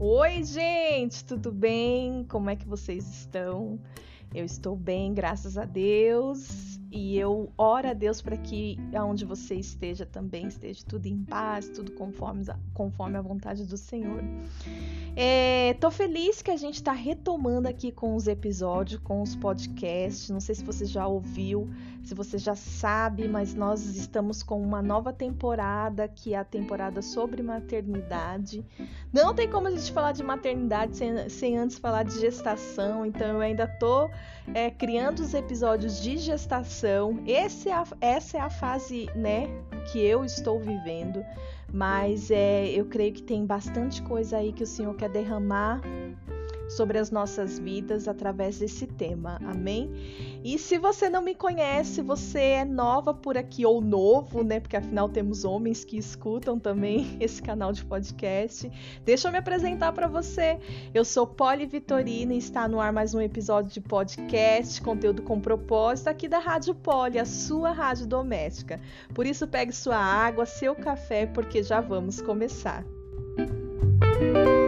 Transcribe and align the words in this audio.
Oi, 0.00 0.44
gente, 0.44 1.24
tudo 1.24 1.50
bem? 1.50 2.24
Como 2.28 2.48
é 2.48 2.54
que 2.54 2.68
vocês 2.68 3.04
estão? 3.08 3.80
Eu 4.32 4.44
estou 4.44 4.76
bem, 4.76 5.12
graças 5.12 5.58
a 5.58 5.64
Deus. 5.64 6.78
E 6.90 7.18
eu 7.18 7.52
oro 7.58 7.88
a 7.88 7.92
Deus 7.92 8.22
para 8.22 8.36
que 8.36 8.78
aonde 8.94 9.24
você 9.24 9.54
esteja 9.54 10.06
também 10.06 10.46
esteja 10.46 10.82
tudo 10.86 11.06
em 11.06 11.22
paz, 11.22 11.68
tudo 11.68 11.92
conforme, 11.92 12.44
conforme 12.72 13.18
a 13.18 13.20
vontade 13.20 13.66
do 13.66 13.76
Senhor. 13.76 14.22
É, 15.14 15.74
tô 15.80 15.90
feliz 15.90 16.40
que 16.40 16.50
a 16.50 16.56
gente 16.56 16.76
está 16.76 16.92
retomando 16.92 17.68
aqui 17.68 17.92
com 17.92 18.14
os 18.14 18.26
episódios, 18.26 19.00
com 19.02 19.20
os 19.20 19.36
podcasts. 19.36 20.30
Não 20.30 20.40
sei 20.40 20.54
se 20.54 20.64
você 20.64 20.86
já 20.86 21.06
ouviu, 21.06 21.68
se 22.04 22.14
você 22.14 22.38
já 22.38 22.54
sabe, 22.54 23.28
mas 23.28 23.54
nós 23.54 23.84
estamos 23.84 24.42
com 24.42 24.62
uma 24.62 24.80
nova 24.80 25.12
temporada, 25.12 26.08
que 26.08 26.32
é 26.32 26.38
a 26.38 26.44
temporada 26.44 27.02
sobre 27.02 27.42
maternidade. 27.42 28.64
Não 29.12 29.34
tem 29.34 29.50
como 29.50 29.66
a 29.66 29.70
gente 29.70 29.92
falar 29.92 30.12
de 30.12 30.22
maternidade 30.22 30.96
sem, 30.96 31.28
sem 31.28 31.58
antes 31.58 31.78
falar 31.78 32.04
de 32.04 32.18
gestação, 32.18 33.04
então 33.04 33.26
eu 33.28 33.40
ainda 33.40 33.66
tô 33.66 34.08
é, 34.54 34.70
criando 34.70 35.20
os 35.20 35.34
episódios 35.34 36.00
de 36.00 36.16
gestação. 36.16 36.77
Esse 37.26 37.68
é 37.68 37.74
a, 37.74 37.84
essa 38.00 38.38
é 38.38 38.40
a 38.40 38.50
fase, 38.50 39.08
né, 39.14 39.48
que 39.90 39.98
eu 39.98 40.24
estou 40.24 40.58
vivendo. 40.60 41.24
Mas 41.72 42.30
é, 42.30 42.66
eu 42.68 42.86
creio 42.86 43.12
que 43.12 43.22
tem 43.22 43.44
bastante 43.44 44.00
coisa 44.02 44.38
aí 44.38 44.52
que 44.52 44.62
o 44.62 44.66
Senhor 44.66 44.94
quer 44.94 45.10
derramar 45.10 45.80
sobre 46.68 46.98
as 46.98 47.10
nossas 47.10 47.58
vidas 47.58 48.06
através 48.06 48.58
desse 48.58 48.86
tema. 48.86 49.38
Amém? 49.44 49.90
E 50.44 50.58
se 50.58 50.78
você 50.78 51.08
não 51.08 51.22
me 51.22 51.34
conhece, 51.34 52.02
você 52.02 52.40
é 52.40 52.64
nova 52.64 53.12
por 53.12 53.36
aqui 53.36 53.64
ou 53.66 53.80
novo, 53.80 54.44
né? 54.44 54.60
Porque 54.60 54.76
afinal 54.76 55.08
temos 55.08 55.44
homens 55.44 55.84
que 55.84 55.96
escutam 55.96 56.58
também 56.58 57.16
esse 57.20 57.42
canal 57.42 57.72
de 57.72 57.84
podcast. 57.84 58.70
Deixa 59.04 59.28
eu 59.28 59.32
me 59.32 59.38
apresentar 59.38 59.92
para 59.92 60.06
você. 60.06 60.58
Eu 60.94 61.04
sou 61.04 61.26
Poli 61.26 61.66
Vitorina 61.66 62.34
e 62.34 62.38
está 62.38 62.68
no 62.68 62.80
ar 62.80 62.92
mais 62.92 63.14
um 63.14 63.20
episódio 63.20 63.72
de 63.72 63.80
podcast, 63.80 64.80
conteúdo 64.82 65.22
com 65.22 65.40
propósito 65.40 66.08
aqui 66.08 66.28
da 66.28 66.38
Rádio 66.38 66.74
Poli, 66.74 67.18
a 67.18 67.24
sua 67.24 67.72
rádio 67.72 68.06
doméstica. 68.06 68.80
Por 69.14 69.26
isso 69.26 69.46
pegue 69.46 69.72
sua 69.72 69.96
água, 69.96 70.46
seu 70.46 70.74
café, 70.74 71.26
porque 71.26 71.62
já 71.62 71.80
vamos 71.80 72.20
começar. 72.20 72.84
Música 74.18 74.67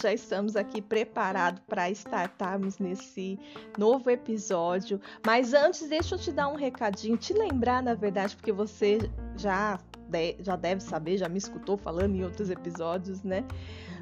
já 0.00 0.12
estamos 0.12 0.56
aqui 0.56 0.80
preparados 0.80 1.60
para 1.66 1.90
startarmos 1.90 2.78
nesse 2.78 3.38
novo 3.78 4.10
episódio. 4.10 5.00
Mas 5.24 5.54
antes, 5.54 5.88
deixa 5.88 6.14
eu 6.14 6.18
te 6.18 6.32
dar 6.32 6.48
um 6.48 6.56
recadinho, 6.56 7.16
te 7.16 7.32
lembrar, 7.32 7.82
na 7.82 7.94
verdade, 7.94 8.36
porque 8.36 8.52
você 8.52 8.98
já, 9.36 9.78
já 10.40 10.56
deve 10.56 10.80
saber, 10.80 11.18
já 11.18 11.28
me 11.28 11.38
escutou 11.38 11.76
falando 11.76 12.14
em 12.14 12.24
outros 12.24 12.50
episódios, 12.50 13.22
né? 13.22 13.44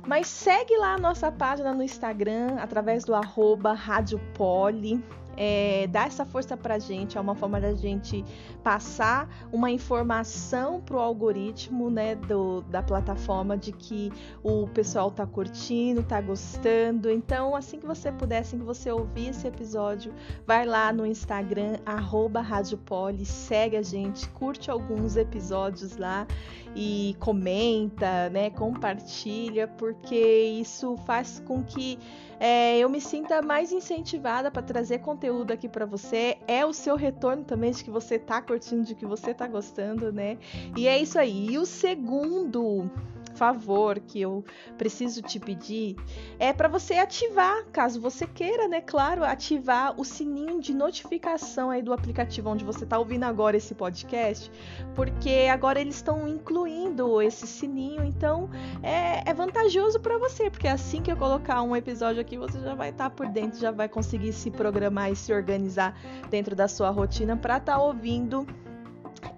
Mas 0.06 0.26
segue 0.26 0.76
lá 0.76 0.94
a 0.94 0.98
nossa 0.98 1.30
página 1.30 1.72
no 1.72 1.82
Instagram, 1.82 2.56
através 2.58 3.04
do 3.04 3.14
arroba 3.14 3.72
Rádio 3.72 4.20
Poli 4.34 5.02
é, 5.36 5.86
dar 5.88 6.06
essa 6.06 6.24
força 6.24 6.56
para 6.56 6.74
a 6.74 6.78
gente, 6.78 7.16
é 7.16 7.20
uma 7.20 7.34
forma 7.34 7.60
da 7.60 7.74
gente 7.74 8.24
passar 8.62 9.28
uma 9.52 9.70
informação 9.70 10.80
para 10.80 10.96
o 10.96 10.98
algoritmo 10.98 11.90
né, 11.90 12.14
do, 12.14 12.62
da 12.62 12.82
plataforma 12.82 13.56
de 13.56 13.72
que 13.72 14.12
o 14.42 14.66
pessoal 14.68 15.08
está 15.08 15.26
curtindo, 15.26 16.00
está 16.00 16.20
gostando. 16.20 17.10
Então, 17.10 17.54
assim 17.56 17.78
que 17.78 17.86
você 17.86 18.12
puder, 18.12 18.38
assim 18.38 18.58
que 18.58 18.64
você 18.64 18.90
ouvir 18.90 19.30
esse 19.30 19.46
episódio, 19.46 20.12
vai 20.46 20.64
lá 20.64 20.92
no 20.92 21.06
Instagram, 21.06 21.78
arroba 21.84 22.40
Radiopoli, 22.40 23.24
segue 23.24 23.76
a 23.76 23.82
gente, 23.82 24.28
curte 24.30 24.70
alguns 24.70 25.16
episódios 25.16 25.96
lá 25.96 26.26
e 26.74 27.16
comenta, 27.18 28.30
né, 28.30 28.50
compartilha, 28.50 29.68
porque 29.68 30.16
isso 30.60 30.96
faz 30.98 31.42
com 31.46 31.62
que 31.62 31.98
é, 32.40 32.78
eu 32.78 32.88
me 32.88 33.00
sinta 33.00 33.40
mais 33.40 33.70
incentivada 33.70 34.50
para 34.50 34.62
trazer 34.62 34.98
conteúdo 34.98 35.52
aqui 35.52 35.68
para 35.68 35.86
você. 35.86 36.38
É 36.48 36.66
o 36.66 36.72
seu 36.72 36.96
retorno 36.96 37.44
também 37.44 37.70
de 37.70 37.84
que 37.84 37.90
você 37.90 38.18
tá 38.18 38.42
curtindo, 38.42 38.84
de 38.84 38.94
que 38.94 39.06
você 39.06 39.32
tá 39.32 39.46
gostando, 39.46 40.12
né? 40.12 40.38
E 40.76 40.88
é 40.88 40.98
isso 40.98 41.18
aí. 41.18 41.50
E 41.50 41.58
o 41.58 41.64
segundo 41.64 42.90
favor 43.34 43.98
que 44.00 44.20
eu 44.20 44.44
preciso 44.76 45.22
te 45.22 45.38
pedir 45.38 45.96
é 46.38 46.52
para 46.52 46.68
você 46.68 46.94
ativar, 46.94 47.64
caso 47.72 48.00
você 48.00 48.26
queira, 48.26 48.68
né? 48.68 48.80
Claro, 48.80 49.24
ativar 49.24 49.98
o 49.98 50.04
sininho 50.04 50.60
de 50.60 50.74
notificação 50.74 51.70
aí 51.70 51.82
do 51.82 51.92
aplicativo 51.92 52.50
onde 52.50 52.64
você 52.64 52.84
está 52.84 52.98
ouvindo 52.98 53.24
agora 53.24 53.56
esse 53.56 53.74
podcast, 53.74 54.50
porque 54.94 55.48
agora 55.50 55.80
eles 55.80 55.96
estão 55.96 56.28
incluindo 56.28 57.20
esse 57.20 57.46
sininho, 57.46 58.04
então 58.04 58.50
é, 58.82 59.28
é 59.28 59.34
vantajoso 59.34 60.00
para 60.00 60.18
você, 60.18 60.50
porque 60.50 60.68
assim 60.68 61.02
que 61.02 61.10
eu 61.10 61.16
colocar 61.16 61.62
um 61.62 61.74
episódio 61.74 62.20
aqui, 62.20 62.36
você 62.36 62.60
já 62.60 62.74
vai 62.74 62.90
estar 62.90 63.10
tá 63.10 63.10
por 63.10 63.28
dentro, 63.28 63.58
já 63.58 63.70
vai 63.70 63.88
conseguir 63.88 64.32
se 64.32 64.50
programar 64.50 65.10
e 65.10 65.16
se 65.16 65.32
organizar 65.32 65.98
dentro 66.30 66.54
da 66.54 66.68
sua 66.68 66.90
rotina 66.90 67.36
para 67.36 67.56
estar 67.56 67.76
tá 67.76 67.82
ouvindo 67.82 68.46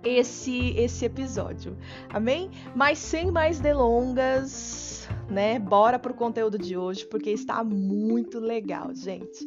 esse 0.04 0.70
esse 0.76 1.04
episódio. 1.04 1.76
Amém? 2.08 2.50
Mas 2.74 2.98
sem 2.98 3.30
mais 3.30 3.60
delongas, 3.60 5.08
né? 5.30 5.58
Bora 5.58 5.98
pro 5.98 6.14
conteúdo 6.14 6.58
de 6.58 6.76
hoje 6.76 7.06
porque 7.06 7.30
está 7.30 7.62
muito 7.64 8.38
legal, 8.38 8.94
gente. 8.94 9.46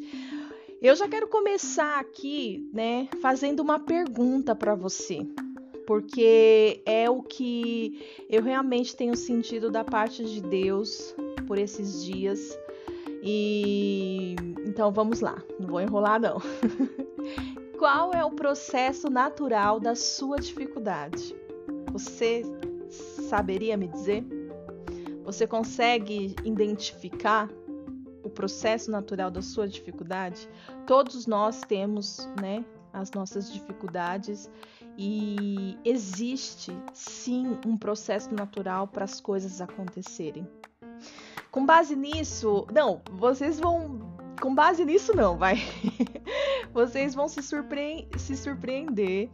Eu 0.81 0.95
já 0.95 1.07
quero 1.07 1.27
começar 1.27 1.99
aqui, 1.99 2.69
né, 2.71 3.07
fazendo 3.19 3.61
uma 3.61 3.79
pergunta 3.79 4.55
para 4.55 4.75
você. 4.75 5.25
Porque 5.87 6.81
é 6.85 7.09
o 7.09 7.23
que 7.23 8.05
eu 8.29 8.43
realmente 8.43 8.95
tenho 8.95 9.15
sentido 9.15 9.71
da 9.71 9.83
parte 9.83 10.23
de 10.23 10.41
Deus 10.41 11.15
por 11.47 11.57
esses 11.57 12.03
dias. 12.03 12.57
E 13.23 14.35
então 14.65 14.91
vamos 14.91 15.21
lá, 15.21 15.41
não 15.59 15.67
vou 15.67 15.81
enrolar 15.81 16.19
não. 16.19 16.37
Qual 17.77 18.11
é 18.11 18.25
o 18.25 18.31
processo 18.31 19.07
natural 19.07 19.79
da 19.79 19.95
sua 19.95 20.37
dificuldade? 20.37 21.35
Você 21.91 22.41
saberia 23.29 23.77
me 23.77 23.87
dizer? 23.87 24.25
Você 25.23 25.45
consegue 25.45 26.35
identificar 26.43 27.47
o 28.23 28.29
processo 28.31 28.89
natural 28.89 29.29
da 29.29 29.43
sua 29.43 29.67
dificuldade? 29.67 30.49
Todos 30.87 31.27
nós 31.27 31.61
temos, 31.61 32.27
né, 32.41 32.65
as 32.91 33.11
nossas 33.11 33.53
dificuldades 33.53 34.49
e 34.97 35.77
existe 35.85 36.75
sim 36.93 37.59
um 37.63 37.77
processo 37.77 38.33
natural 38.33 38.87
para 38.87 39.03
as 39.03 39.21
coisas 39.21 39.61
acontecerem. 39.61 40.47
Com 41.51 41.63
base 41.63 41.95
nisso, 41.95 42.65
não, 42.73 43.03
vocês 43.11 43.59
vão 43.59 43.99
com 44.41 44.53
base 44.53 44.83
nisso 44.83 45.15
não, 45.15 45.37
vai. 45.37 45.57
vocês 46.77 47.15
vão 47.15 47.27
se, 47.27 47.41
surpre 47.41 48.07
se 48.17 48.37
surpreender 48.37 49.31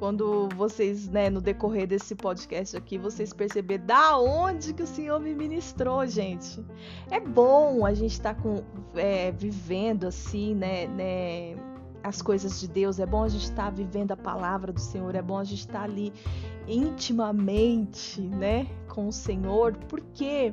quando 0.00 0.48
vocês, 0.56 1.08
né, 1.08 1.30
no 1.30 1.40
decorrer 1.40 1.86
desse 1.86 2.16
podcast 2.16 2.76
aqui, 2.76 2.98
vocês 2.98 3.32
perceber 3.32 3.78
da 3.78 4.18
onde 4.18 4.74
que 4.74 4.82
o 4.82 4.86
Senhor 4.86 5.20
me 5.20 5.32
ministrou, 5.32 6.04
gente. 6.04 6.64
É 7.08 7.20
bom 7.20 7.86
a 7.86 7.94
gente 7.94 8.14
estar 8.14 8.34
tá 8.34 8.42
com, 8.42 8.64
é, 8.96 9.30
vivendo 9.30 10.08
assim, 10.08 10.52
né, 10.52 10.88
né, 10.88 11.54
as 12.02 12.20
coisas 12.20 12.58
de 12.58 12.66
Deus. 12.66 12.98
É 12.98 13.06
bom 13.06 13.22
a 13.22 13.28
gente 13.28 13.44
estar 13.44 13.66
tá 13.66 13.70
vivendo 13.70 14.10
a 14.10 14.16
palavra 14.16 14.72
do 14.72 14.80
Senhor. 14.80 15.14
É 15.14 15.22
bom 15.22 15.38
a 15.38 15.44
gente 15.44 15.60
estar 15.60 15.80
tá 15.80 15.84
ali 15.84 16.12
intimamente, 16.66 18.20
né, 18.20 18.66
com 18.88 19.06
o 19.06 19.12
Senhor. 19.12 19.76
Porque 19.88 20.52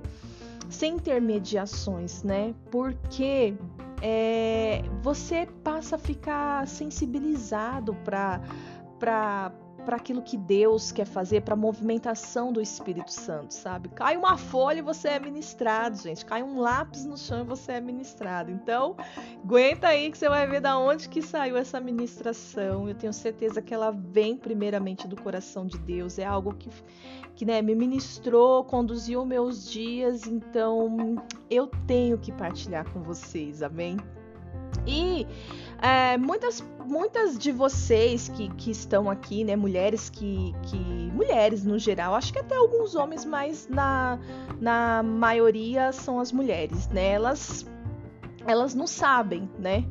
sem 0.70 0.96
intermediações, 0.96 2.22
né? 2.22 2.54
Porque 2.70 3.56
é, 4.02 4.84
você 5.02 5.48
passa 5.64 5.96
a 5.96 6.00
ficar 6.00 6.68
sensibilizado 6.68 7.96
para 8.06 9.52
para 9.88 9.96
aquilo 9.96 10.22
que 10.22 10.36
Deus 10.36 10.92
quer 10.92 11.06
fazer, 11.06 11.44
para 11.44 11.54
a 11.54 11.58
movimentação 11.58 12.52
do 12.52 12.60
Espírito 12.62 13.10
Santo, 13.10 13.54
sabe? 13.54 13.88
Cai 13.88 14.18
uma 14.18 14.36
folha 14.36 14.80
e 14.80 14.82
você 14.82 15.08
é 15.08 15.18
ministrado, 15.18 15.96
gente. 15.96 16.26
Cai 16.26 16.44
um 16.44 16.60
lápis 16.60 17.06
no 17.06 17.18
chão 17.18 17.40
e 17.40 17.44
você 17.46 17.72
é 17.72 17.80
ministrado. 17.80 18.52
Então, 18.52 18.98
aguenta 19.42 19.88
aí 19.88 20.12
que 20.12 20.18
você 20.18 20.28
vai 20.28 20.46
ver 20.46 20.60
da 20.60 20.78
onde 20.78 21.08
que 21.08 21.22
saiu 21.22 21.56
essa 21.56 21.80
ministração. 21.80 22.90
Eu 22.90 22.96
tenho 22.96 23.14
certeza 23.14 23.62
que 23.62 23.74
ela 23.74 23.92
vem 23.92 24.36
primeiramente 24.36 25.08
do 25.08 25.16
coração 25.16 25.66
de 25.66 25.78
Deus. 25.78 26.20
É 26.20 26.26
algo 26.26 26.54
que 26.54 26.70
que 27.34 27.46
né, 27.46 27.62
me 27.62 27.76
ministrou, 27.76 28.64
conduziu 28.64 29.24
meus 29.24 29.70
dias, 29.70 30.26
então 30.26 31.24
eu 31.52 31.68
tenho 31.86 32.18
que 32.18 32.32
partilhar 32.32 32.92
com 32.92 33.04
vocês, 33.04 33.62
amém? 33.62 33.96
E 34.88 35.28
é, 35.82 36.18
muitas, 36.18 36.64
muitas 36.86 37.38
de 37.38 37.52
vocês 37.52 38.30
que, 38.30 38.50
que 38.56 38.72
estão 38.72 39.10
aqui, 39.10 39.44
né, 39.44 39.56
mulheres 39.56 40.10
que, 40.10 40.54
que. 40.64 41.08
Mulheres 41.18 41.66
no 41.66 41.80
geral, 41.80 42.14
acho 42.14 42.32
que 42.32 42.38
até 42.38 42.56
alguns 42.56 42.94
homens, 42.94 43.26
mas 43.26 43.68
na, 43.68 44.20
na 44.62 45.02
maioria 45.02 45.92
são 45.92 46.20
as 46.20 46.32
mulheres, 46.32 46.88
né? 46.90 47.14
Elas 47.14 47.66
elas 48.48 48.74
não 48.74 48.88
sabem, 48.88 49.50
né? 49.60 49.84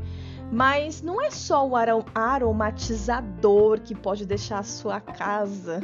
Mas 0.50 1.02
não 1.02 1.20
é 1.20 1.30
só 1.30 1.68
o 1.68 1.74
aromatizador 2.14 3.80
que 3.80 3.94
pode 3.94 4.24
deixar 4.24 4.60
a 4.60 4.62
sua 4.62 5.00
casa 5.00 5.80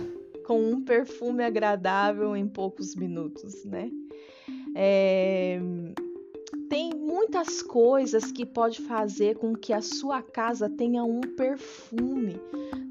com 0.47 0.61
um 0.63 0.83
perfume 0.83 1.45
agradável 1.45 2.37
em 2.37 2.49
poucos 2.49 2.97
minutos, 2.97 3.65
né? 3.65 3.91
É... 4.75 5.61
Tem 6.73 6.91
muitas 6.95 7.61
coisas 7.61 8.33
que 8.33 8.47
pode 8.47 8.81
fazer 8.81 9.37
com 9.37 9.55
que 9.55 9.75
a 9.75 9.83
sua 9.83 10.23
casa 10.23 10.71
tenha 10.71 11.05
um 11.05 11.21
perfume 11.21 12.41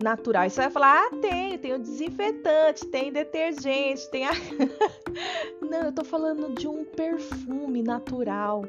natural. 0.04 0.45
E 0.45 0.51
você 0.51 0.62
vai 0.62 0.69
falar, 0.69 1.07
ah, 1.07 1.16
tem, 1.19 1.57
tem 1.57 1.74
o 1.74 1.80
desinfetante, 1.80 2.86
tem 2.86 3.12
detergente, 3.12 4.07
tem 4.12 4.28
a... 4.28 4.33
Não, 5.68 5.86
eu 5.86 5.92
tô 5.92 6.04
falando 6.04 6.54
de 6.54 6.68
um 6.68 6.86
perfume 6.86 7.81
natural. 7.81 8.66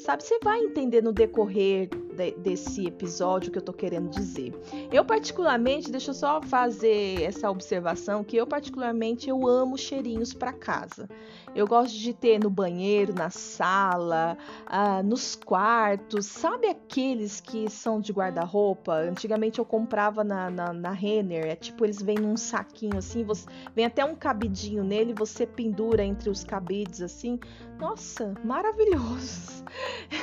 Sabe, 0.00 0.24
você 0.24 0.36
vai 0.42 0.58
entender 0.58 1.00
no 1.00 1.12
decorrer 1.12 1.88
de, 2.16 2.32
desse 2.32 2.86
episódio 2.86 3.52
que 3.52 3.58
eu 3.58 3.62
tô 3.62 3.72
querendo 3.72 4.08
dizer. 4.10 4.54
Eu 4.90 5.04
particularmente, 5.04 5.90
deixa 5.90 6.10
eu 6.10 6.14
só 6.14 6.40
fazer 6.42 7.22
essa 7.22 7.50
observação 7.50 8.24
que 8.24 8.36
eu 8.36 8.46
particularmente 8.46 9.28
eu 9.28 9.46
amo 9.46 9.76
cheirinhos 9.76 10.32
para 10.32 10.52
casa. 10.52 11.08
Eu 11.54 11.66
gosto 11.66 11.96
de 11.96 12.12
ter 12.12 12.38
no 12.38 12.50
banheiro, 12.50 13.14
na 13.14 13.30
sala, 13.30 14.36
ah, 14.66 15.02
nos 15.02 15.34
quartos. 15.34 16.26
Sabe 16.26 16.68
aqueles 16.68 17.40
que 17.40 17.70
são 17.70 18.00
de 18.00 18.12
guarda-roupa? 18.12 18.94
Antigamente 18.94 19.58
eu 19.58 19.64
comprava 19.64 20.22
na, 20.22 20.50
na, 20.50 20.72
na 20.72 20.90
Renner. 20.90 21.46
É 21.46 21.56
tipo, 21.56 21.84
eles 21.84 22.02
vêm 22.02 22.18
num 22.18 22.36
saquinho 22.36 22.98
assim, 22.98 23.24
você, 23.24 23.46
vem 23.74 23.84
até 23.84 24.04
um 24.04 24.14
cabidinho 24.14 24.84
nele, 24.84 25.14
você 25.14 25.46
pendura 25.46 26.04
entre 26.04 26.28
os 26.28 26.44
cabides 26.44 27.00
assim. 27.00 27.38
Nossa, 27.78 28.34
maravilhosos! 28.44 29.62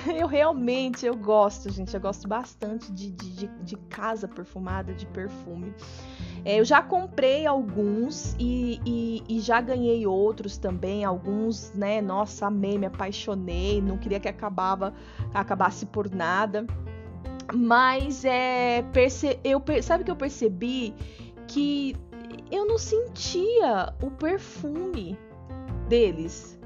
Eu 0.15 0.27
realmente, 0.27 1.05
eu 1.05 1.15
gosto, 1.15 1.69
gente. 1.69 1.82
Eu 1.91 1.99
gosto 1.99 2.27
bastante 2.27 2.91
de, 2.91 3.09
de, 3.11 3.47
de 3.47 3.75
casa 3.89 4.27
perfumada, 4.27 4.93
de 4.93 5.05
perfume. 5.07 5.73
É, 6.45 6.59
eu 6.59 6.65
já 6.65 6.81
comprei 6.81 7.47
alguns 7.47 8.35
e, 8.37 8.79
e, 8.85 9.23
e, 9.27 9.39
já 9.39 9.59
ganhei 9.59 10.05
outros 10.05 10.57
também. 10.57 11.03
Alguns, 11.03 11.73
né? 11.73 12.01
Nossa, 12.01 12.47
amei, 12.47 12.77
me 12.77 12.85
apaixonei. 12.85 13.81
Não 13.81 13.97
queria 13.97 14.19
que 14.19 14.27
acabava, 14.27 14.93
acabasse 15.33 15.85
por 15.87 16.09
nada. 16.13 16.65
Mas 17.53 18.23
é, 18.23 18.83
perce, 18.93 19.39
eu 19.43 19.61
sabe 19.81 20.03
que 20.03 20.11
eu 20.11 20.15
percebi 20.15 20.93
que 21.47 21.95
eu 22.51 22.65
não 22.67 22.77
sentia 22.77 23.93
o 24.01 24.11
perfume 24.11 25.17
deles 25.87 26.59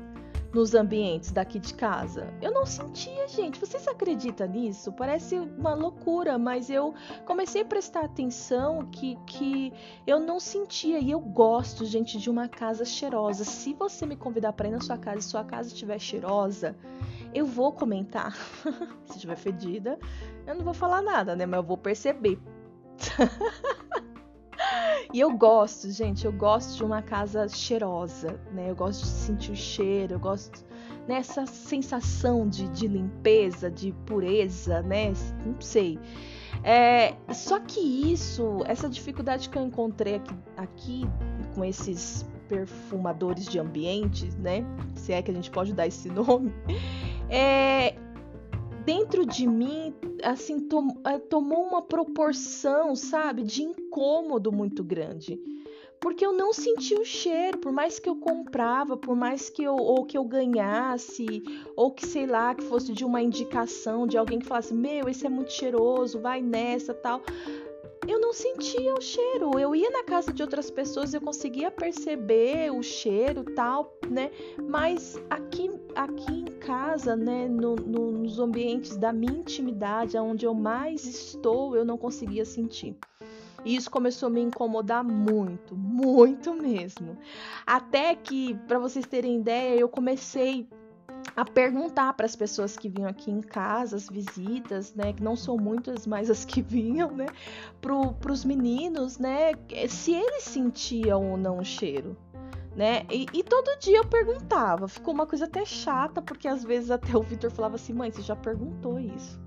nos 0.53 0.73
ambientes 0.73 1.31
daqui 1.31 1.59
de 1.59 1.73
casa. 1.73 2.33
Eu 2.41 2.51
não 2.51 2.65
sentia, 2.65 3.27
gente. 3.27 3.59
Vocês 3.59 3.87
acreditam 3.87 4.47
nisso? 4.47 4.91
Parece 4.91 5.37
uma 5.37 5.73
loucura, 5.73 6.37
mas 6.37 6.69
eu 6.69 6.93
comecei 7.25 7.61
a 7.61 7.65
prestar 7.65 8.05
atenção 8.05 8.85
que, 8.91 9.17
que 9.25 9.73
eu 10.05 10.19
não 10.19 10.39
sentia. 10.39 10.99
E 10.99 11.11
eu 11.11 11.19
gosto, 11.19 11.85
gente, 11.85 12.17
de 12.17 12.29
uma 12.29 12.47
casa 12.47 12.85
cheirosa. 12.85 13.43
Se 13.43 13.73
você 13.73 14.05
me 14.05 14.15
convidar 14.15 14.53
para 14.53 14.67
ir 14.67 14.71
na 14.71 14.81
sua 14.81 14.97
casa 14.97 15.19
e 15.19 15.23
sua 15.23 15.43
casa 15.43 15.69
estiver 15.69 15.99
cheirosa, 15.99 16.75
eu 17.33 17.45
vou 17.45 17.71
comentar. 17.71 18.35
Se 19.05 19.15
estiver 19.15 19.35
fedida, 19.35 19.99
eu 20.45 20.55
não 20.55 20.63
vou 20.63 20.73
falar 20.73 21.01
nada, 21.01 21.35
né? 21.35 21.45
Mas 21.45 21.57
eu 21.59 21.63
vou 21.63 21.77
perceber. 21.77 22.39
E 25.13 25.19
eu 25.19 25.31
gosto, 25.31 25.89
gente, 25.89 26.25
eu 26.25 26.31
gosto 26.31 26.75
de 26.75 26.83
uma 26.83 27.01
casa 27.01 27.47
cheirosa, 27.47 28.39
né? 28.53 28.69
Eu 28.69 28.75
gosto 28.75 29.01
de 29.01 29.07
sentir 29.07 29.51
o 29.51 29.55
cheiro, 29.55 30.15
eu 30.15 30.19
gosto 30.19 30.65
nessa 31.07 31.41
né, 31.41 31.47
sensação 31.47 32.47
de, 32.47 32.67
de 32.69 32.87
limpeza, 32.87 33.71
de 33.71 33.93
pureza, 34.05 34.81
né? 34.81 35.13
Não 35.45 35.59
sei. 35.61 35.97
É, 36.63 37.15
só 37.33 37.59
que 37.59 37.79
isso, 37.79 38.59
essa 38.65 38.89
dificuldade 38.89 39.49
que 39.49 39.57
eu 39.57 39.65
encontrei 39.65 40.15
aqui, 40.15 40.35
aqui 40.57 41.09
com 41.55 41.63
esses 41.63 42.25
perfumadores 42.49 43.45
de 43.45 43.59
ambiente, 43.59 44.29
né? 44.37 44.65
Se 44.95 45.13
é 45.13 45.21
que 45.21 45.31
a 45.31 45.33
gente 45.33 45.49
pode 45.49 45.73
dar 45.73 45.87
esse 45.87 46.09
nome, 46.11 46.53
é, 47.29 47.95
dentro 48.85 49.25
de 49.25 49.47
mim, 49.47 49.93
assim, 50.23 50.59
tom, 50.59 51.01
é, 51.05 51.17
tomou 51.17 51.63
uma 51.63 51.81
proporção, 51.81 52.95
sabe, 52.95 53.43
de 53.43 53.63
incômodo 53.63 54.51
muito 54.51 54.83
grande. 54.83 55.39
Porque 55.99 56.23
eu 56.23 56.31
não 56.31 56.53
senti 56.53 56.93
o 56.93 57.03
cheiro, 57.03 57.57
por 57.57 57.71
mais 57.71 57.97
que 57.97 58.07
eu 58.07 58.15
comprava, 58.15 58.95
por 58.95 59.15
mais 59.15 59.49
que 59.49 59.63
eu 59.63 59.75
ou 59.75 60.05
que 60.05 60.15
eu 60.15 60.23
ganhasse, 60.23 61.25
ou 61.75 61.91
que 61.91 62.05
sei 62.05 62.27
lá, 62.27 62.53
que 62.53 62.63
fosse 62.63 62.93
de 62.93 63.03
uma 63.03 63.19
indicação 63.19 64.05
de 64.05 64.15
alguém 64.15 64.37
que 64.37 64.45
falasse: 64.45 64.75
"Meu, 64.75 65.09
esse 65.09 65.25
é 65.25 65.29
muito 65.29 65.51
cheiroso, 65.51 66.19
vai 66.19 66.39
nessa", 66.39 66.93
tal 66.93 67.21
eu 68.07 68.19
não 68.19 68.33
sentia 68.33 68.93
o 68.93 69.01
cheiro. 69.01 69.59
Eu 69.59 69.75
ia 69.75 69.89
na 69.89 70.03
casa 70.03 70.31
de 70.31 70.41
outras 70.41 70.71
pessoas, 70.71 71.13
eu 71.13 71.21
conseguia 71.21 71.69
perceber 71.69 72.71
o 72.71 72.81
cheiro 72.81 73.43
tal, 73.43 73.93
né? 74.09 74.31
Mas 74.67 75.19
aqui, 75.29 75.69
aqui 75.95 76.31
em 76.31 76.45
casa, 76.59 77.15
né, 77.15 77.47
no, 77.47 77.75
no, 77.75 78.11
nos 78.11 78.39
ambientes 78.39 78.95
da 78.97 79.11
minha 79.11 79.39
intimidade, 79.39 80.17
onde 80.17 80.45
eu 80.45 80.53
mais 80.53 81.05
estou, 81.05 81.75
eu 81.75 81.83
não 81.83 81.97
conseguia 81.97 82.45
sentir. 82.45 82.95
E 83.65 83.75
isso 83.75 83.89
começou 83.91 84.27
a 84.27 84.29
me 84.29 84.41
incomodar 84.41 85.03
muito, 85.03 85.75
muito 85.75 86.53
mesmo. 86.53 87.17
Até 87.65 88.15
que, 88.15 88.53
para 88.67 88.79
vocês 88.79 89.05
terem 89.05 89.39
ideia, 89.39 89.77
eu 89.77 89.89
comecei 89.89 90.67
a 91.37 91.45
perguntar 91.45 92.13
para 92.13 92.25
as 92.25 92.35
pessoas 92.35 92.75
que 92.75 92.89
vinham 92.89 93.07
aqui 93.07 93.29
em 93.29 93.41
casa, 93.41 93.95
as 93.95 94.09
visitas, 94.09 94.95
né, 94.95 95.13
que 95.13 95.23
não 95.23 95.35
são 95.35 95.55
muitas, 95.55 96.07
mas 96.07 96.31
as 96.31 96.43
que 96.43 96.63
vinham, 96.63 97.11
né, 97.11 97.27
para 97.79 98.31
os 98.31 98.43
meninos, 98.43 99.19
né, 99.19 99.51
se 99.87 100.13
eles 100.13 100.43
sentiam 100.43 101.29
ou 101.29 101.37
não 101.37 101.59
o 101.59 101.63
cheiro. 101.63 102.17
Né? 102.75 103.05
E, 103.11 103.25
e, 103.33 103.43
todo 103.43 103.79
dia 103.79 103.97
eu 103.97 104.05
perguntava. 104.05 104.87
Ficou 104.87 105.11
uma 105.11 105.25
coisa 105.25 105.45
até 105.45 105.65
chata, 105.65 106.21
porque 106.21 106.47
às 106.47 106.63
vezes 106.63 106.91
até 106.91 107.17
o 107.17 107.23
Vitor 107.23 107.49
falava 107.49 107.73
assim: 107.73 107.91
mãe, 107.91 108.11
você 108.11 108.21
já 108.21 108.35
perguntou 108.35 108.99
isso? 108.99 109.41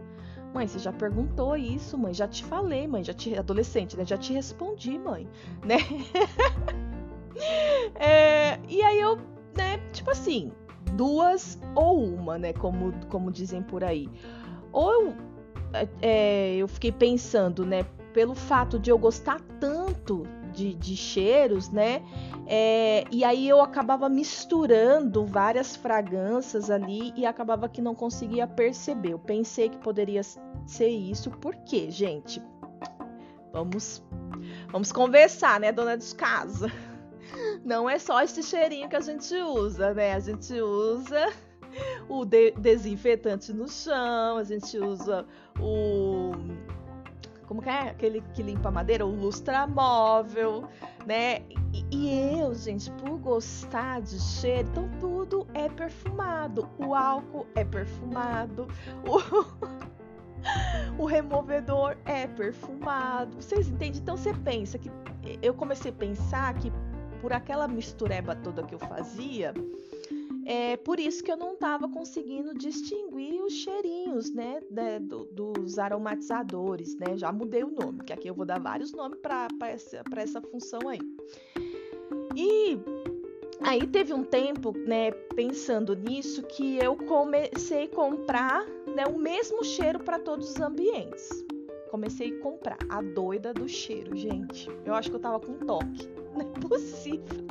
Mãe, 0.53 0.67
você 0.67 0.81
já 0.81 0.93
perguntou 0.93 1.57
isso, 1.57 1.97
mãe? 1.97 2.13
Já 2.13 2.27
te 2.27 2.45
falei, 2.45 2.89
mãe, 2.89 3.05
já 3.05 3.15
te. 3.15 3.39
Adolescente, 3.39 3.97
né? 3.97 4.05
Já 4.05 4.19
te 4.19 4.33
respondi, 4.33 4.99
mãe, 4.99 5.29
né? 5.65 5.77
é, 7.95 8.59
e 8.69 8.83
aí 8.83 8.99
eu, 8.99 9.17
né, 9.57 9.79
tipo 9.93 10.11
assim, 10.11 10.51
duas 10.93 11.59
ou 11.75 12.03
uma, 12.03 12.39
né? 12.39 12.53
Como, 12.53 12.93
como 13.09 13.31
dizem 13.31 13.63
por 13.63 13.85
aí. 13.85 14.09
Ou 14.73 15.15
é, 15.73 15.89
é, 16.03 16.57
eu 16.57 16.69
fiquei 16.69 16.93
pensando, 16.93 17.65
né? 17.65 17.85
Pelo 18.13 18.35
fato 18.35 18.79
de 18.79 18.91
eu 18.91 18.99
gostar 18.99 19.41
tanto 19.61 20.25
de, 20.53 20.75
de 20.75 20.97
cheiros, 20.97 21.71
né? 21.71 22.03
É, 22.47 23.05
e 23.11 23.25
aí 23.25 23.49
eu 23.49 23.61
acabava 23.61 24.09
misturando 24.09 25.25
várias 25.25 25.77
fragrâncias 25.77 26.71
ali 26.71 27.13
e 27.17 27.25
acabava 27.25 27.69
que 27.69 27.81
não 27.81 27.95
conseguia 27.95 28.47
perceber. 28.47 29.13
Eu 29.13 29.19
pensei 29.19 29.69
que 29.69 29.79
poderia 29.79 30.23
ser 30.67 30.89
isso, 30.89 31.31
porque, 31.31 31.91
gente, 31.91 32.43
vamos, 33.53 34.03
vamos 34.71 34.91
conversar, 34.91 35.61
né, 35.61 35.71
dona 35.71 35.97
de 35.97 36.15
casa? 36.15 36.71
Não 37.65 37.89
é 37.89 37.99
só 37.99 38.23
esse 38.23 38.43
cheirinho 38.43 38.89
que 38.89 38.97
a 38.97 39.01
gente 39.01 39.35
usa, 39.35 39.95
né? 39.95 40.15
A 40.15 40.21
gente 40.21 40.53
usa 40.61 41.33
o 42.09 42.25
de 42.25 42.53
desinfetante 42.53 43.53
no 43.53 43.69
chão, 43.69 44.37
a 44.37 44.45
gente 44.45 44.79
usa 44.79 45.27
o 45.59 46.33
como 47.51 47.61
que 47.61 47.69
é 47.69 47.91
aquele 47.91 48.21
que 48.33 48.45
limpa 48.45 48.69
a 48.69 48.71
madeira, 48.71 49.05
o 49.05 49.11
lustramóvel, 49.11 50.69
né? 51.05 51.41
E, 51.73 51.85
e, 51.91 52.39
eu, 52.39 52.55
gente, 52.55 52.89
por 52.93 53.19
gostar 53.19 54.01
de 54.03 54.21
cheiro, 54.21 54.69
então 54.71 54.89
tudo 55.01 55.49
é 55.53 55.69
perfumado. 55.69 56.69
O 56.79 56.95
álcool 56.95 57.49
é 57.57 57.65
perfumado, 57.65 58.69
o, 59.05 59.19
o 61.03 61.05
removedor 61.07 61.97
é 62.05 62.29
perfumado. 62.29 63.35
Vocês 63.43 63.69
entendem? 63.69 64.01
Então 64.01 64.17
você 64.17 64.33
pensa 64.33 64.79
que 64.79 64.89
eu 65.43 65.53
comecei 65.53 65.91
a 65.91 65.95
pensar 65.95 66.55
que 66.55 66.73
por 67.21 67.33
aquela 67.33 67.69
mistureba 67.69 68.35
toda 68.35 68.63
que 68.63 68.75
eu 68.75 68.79
fazia, 68.79 69.55
é 70.47 70.77
por 70.77 70.99
isso 70.99 71.23
que 71.23 71.31
eu 71.31 71.37
não 71.37 71.53
estava 71.53 71.89
conseguindo 71.89 72.55
distinguir 72.55 73.41
os 73.43 73.53
cheirinhos, 73.53 74.35
né, 74.35 74.61
de, 74.69 74.99
do, 74.99 75.25
dos 75.53 75.79
aromatizadores, 75.79 76.97
né? 76.97 77.17
Já 77.17 77.31
mudei 77.31 77.63
o 77.63 77.71
nome, 77.71 78.03
que 78.05 78.13
aqui 78.13 78.29
eu 78.29 78.35
vou 78.35 78.45
dar 78.45 78.59
vários 78.59 78.93
nomes 78.93 79.21
para 79.21 79.49
essa, 79.69 80.03
essa 80.17 80.41
função 80.41 80.89
aí. 80.89 80.99
E 82.35 82.79
aí 83.61 83.87
teve 83.87 84.13
um 84.13 84.25
tempo, 84.25 84.77
né, 84.77 85.11
pensando 85.37 85.95
nisso, 85.95 86.43
que 86.43 86.79
eu 86.79 86.97
comecei 86.97 87.85
a 87.85 87.89
comprar, 87.89 88.65
né, 88.95 89.05
o 89.07 89.19
mesmo 89.19 89.63
cheiro 89.63 90.01
para 90.01 90.19
todos 90.19 90.51
os 90.51 90.61
ambientes. 90.61 91.29
Comecei 91.91 92.37
a 92.37 92.41
comprar 92.41 92.79
a 92.89 93.03
doida 93.03 93.53
do 93.53 93.69
cheiro, 93.69 94.17
gente. 94.17 94.69
Eu 94.85 94.95
acho 94.95 95.11
que 95.11 95.17
eu 95.17 95.21
tava 95.21 95.39
com 95.39 95.55
toque. 95.55 96.20
Não 96.35 96.41
é 96.41 96.69
possível. 96.69 97.47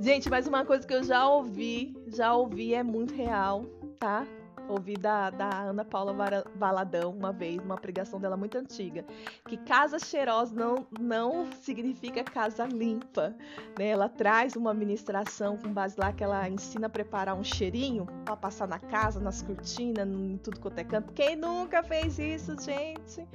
Gente, 0.00 0.28
mas 0.28 0.46
uma 0.46 0.64
coisa 0.64 0.86
que 0.86 0.94
eu 0.94 1.02
já 1.02 1.26
ouvi, 1.26 1.96
já 2.08 2.34
ouvi, 2.34 2.74
é 2.74 2.82
muito 2.82 3.14
real, 3.14 3.64
tá? 3.98 4.26
ouvi 4.68 4.94
da, 4.94 5.30
da 5.30 5.48
Ana 5.62 5.84
Paula 5.84 6.14
Valadão 6.54 7.12
uma 7.12 7.32
vez, 7.32 7.58
uma 7.58 7.76
pregação 7.76 8.20
dela 8.20 8.36
muito 8.36 8.56
antiga, 8.58 9.04
que 9.46 9.56
casa 9.56 9.98
cheirosa 9.98 10.54
não, 10.54 10.86
não 10.98 11.50
significa 11.52 12.24
casa 12.24 12.64
limpa. 12.66 13.34
Né? 13.78 13.88
Ela 13.88 14.08
traz 14.08 14.56
uma 14.56 14.74
ministração 14.74 15.56
com 15.56 15.72
base 15.72 15.96
lá 15.98 16.12
que 16.12 16.24
ela 16.24 16.48
ensina 16.48 16.86
a 16.86 16.90
preparar 16.90 17.36
um 17.36 17.44
cheirinho 17.44 18.06
para 18.24 18.36
passar 18.36 18.66
na 18.66 18.78
casa, 18.78 19.20
nas 19.20 19.42
cortinas, 19.42 20.08
em 20.08 20.36
tudo 20.38 20.60
quanto 20.60 20.78
é 20.78 20.84
canto. 20.84 21.12
Quem 21.12 21.36
nunca 21.36 21.82
fez 21.82 22.18
isso, 22.18 22.56
gente? 22.60 23.26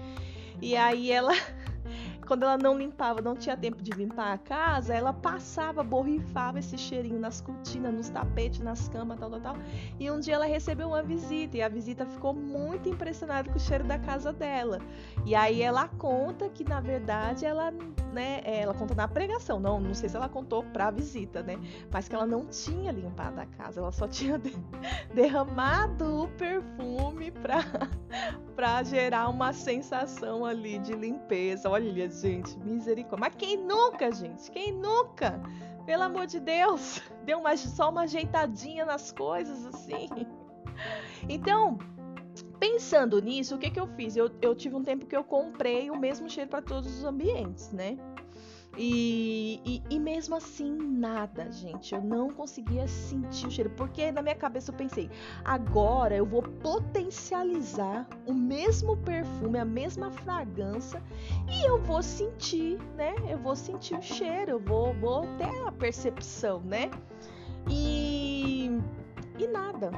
E 0.61 0.75
aí 0.75 1.11
ela 1.11 1.33
quando 2.31 2.43
ela 2.43 2.57
não 2.57 2.77
limpava, 2.77 3.21
não 3.21 3.35
tinha 3.35 3.57
tempo 3.57 3.83
de 3.83 3.91
limpar 3.91 4.31
a 4.31 4.37
casa, 4.37 4.93
ela 4.93 5.11
passava, 5.11 5.83
borrifava 5.83 6.59
esse 6.59 6.77
cheirinho 6.77 7.19
nas 7.19 7.41
cortinas, 7.41 7.93
nos 7.93 8.07
tapetes, 8.07 8.61
nas 8.61 8.87
camas, 8.87 9.19
tal, 9.19 9.29
tal, 9.31 9.41
tal. 9.41 9.55
E 9.99 10.09
um 10.09 10.17
dia 10.17 10.35
ela 10.35 10.45
recebeu 10.45 10.87
uma 10.87 11.03
visita 11.03 11.57
e 11.57 11.61
a 11.61 11.67
visita 11.67 12.05
ficou 12.05 12.33
muito 12.33 12.87
impressionada 12.87 13.49
com 13.49 13.57
o 13.57 13.59
cheiro 13.59 13.83
da 13.83 13.99
casa 13.99 14.31
dela. 14.31 14.79
E 15.25 15.35
aí 15.35 15.61
ela 15.61 15.89
conta 15.89 16.47
que 16.47 16.63
na 16.63 16.79
verdade 16.79 17.45
ela, 17.45 17.73
né, 18.11 18.41
ela 18.43 18.73
conta 18.73 18.93
na 18.93 19.07
pregação, 19.07 19.59
não, 19.59 19.79
não 19.79 19.93
sei 19.93 20.09
se 20.09 20.15
ela 20.15 20.29
contou 20.29 20.63
para 20.63 20.87
a 20.87 20.91
visita, 20.91 21.41
né, 21.41 21.57
mas 21.91 22.07
que 22.07 22.15
ela 22.15 22.25
não 22.25 22.45
tinha 22.45 22.91
limpado 22.91 23.39
a 23.39 23.45
casa, 23.45 23.79
ela 23.79 23.91
só 23.91 24.07
tinha 24.09 24.37
de 24.37 24.55
derramado 25.13 26.23
o 26.23 26.27
perfume 26.29 27.31
para 27.31 28.83
gerar 28.83 29.29
uma 29.29 29.53
sensação 29.53 30.45
ali 30.45 30.79
de 30.79 30.93
limpeza. 30.93 31.69
Olha, 31.69 32.09
gente, 32.09 32.57
misericórdia. 32.59 33.29
Mas 33.29 33.35
quem 33.35 33.57
nunca, 33.57 34.11
gente? 34.11 34.49
Quem 34.51 34.71
nunca? 34.73 35.41
Pelo 35.85 36.03
amor 36.03 36.27
de 36.27 36.39
Deus, 36.39 37.01
deu 37.25 37.39
uma, 37.39 37.55
só 37.57 37.89
uma 37.89 38.01
ajeitadinha 38.01 38.85
nas 38.85 39.11
coisas 39.11 39.65
assim. 39.65 40.07
Então, 41.27 41.77
pensando 42.61 43.19
nisso, 43.19 43.55
o 43.55 43.57
que, 43.57 43.71
que 43.71 43.79
eu 43.79 43.87
fiz? 43.87 44.15
Eu, 44.15 44.29
eu 44.39 44.53
tive 44.53 44.75
um 44.75 44.83
tempo 44.83 45.07
que 45.07 45.17
eu 45.17 45.23
comprei 45.23 45.89
o 45.89 45.97
mesmo 45.97 46.29
cheiro 46.29 46.47
para 46.47 46.61
todos 46.61 46.95
os 46.99 47.03
ambientes, 47.03 47.71
né? 47.71 47.97
E, 48.77 49.59
e, 49.65 49.83
e, 49.89 49.99
mesmo 49.99 50.35
assim, 50.35 50.71
nada, 50.71 51.51
gente. 51.51 51.95
Eu 51.95 52.01
não 52.01 52.29
conseguia 52.29 52.87
sentir 52.87 53.47
o 53.47 53.51
cheiro. 53.51 53.71
Porque 53.71 54.11
na 54.11 54.21
minha 54.21 54.35
cabeça 54.35 54.71
eu 54.71 54.75
pensei, 54.75 55.09
agora 55.43 56.15
eu 56.15 56.25
vou 56.25 56.43
potencializar 56.43 58.07
o 58.27 58.33
mesmo 58.33 58.95
perfume, 58.97 59.57
a 59.57 59.65
mesma 59.65 60.11
fragrância, 60.11 61.01
e 61.49 61.67
eu 61.67 61.81
vou 61.81 62.03
sentir, 62.03 62.77
né? 62.95 63.15
Eu 63.27 63.39
vou 63.39 63.55
sentir 63.55 63.95
o 63.95 64.01
cheiro, 64.03 64.51
eu 64.51 64.59
vou, 64.59 64.93
vou 64.93 65.25
ter 65.37 65.67
a 65.67 65.71
percepção, 65.71 66.61
né? 66.61 66.91
E, 67.67 68.69
e 69.39 69.47
nada. 69.47 69.91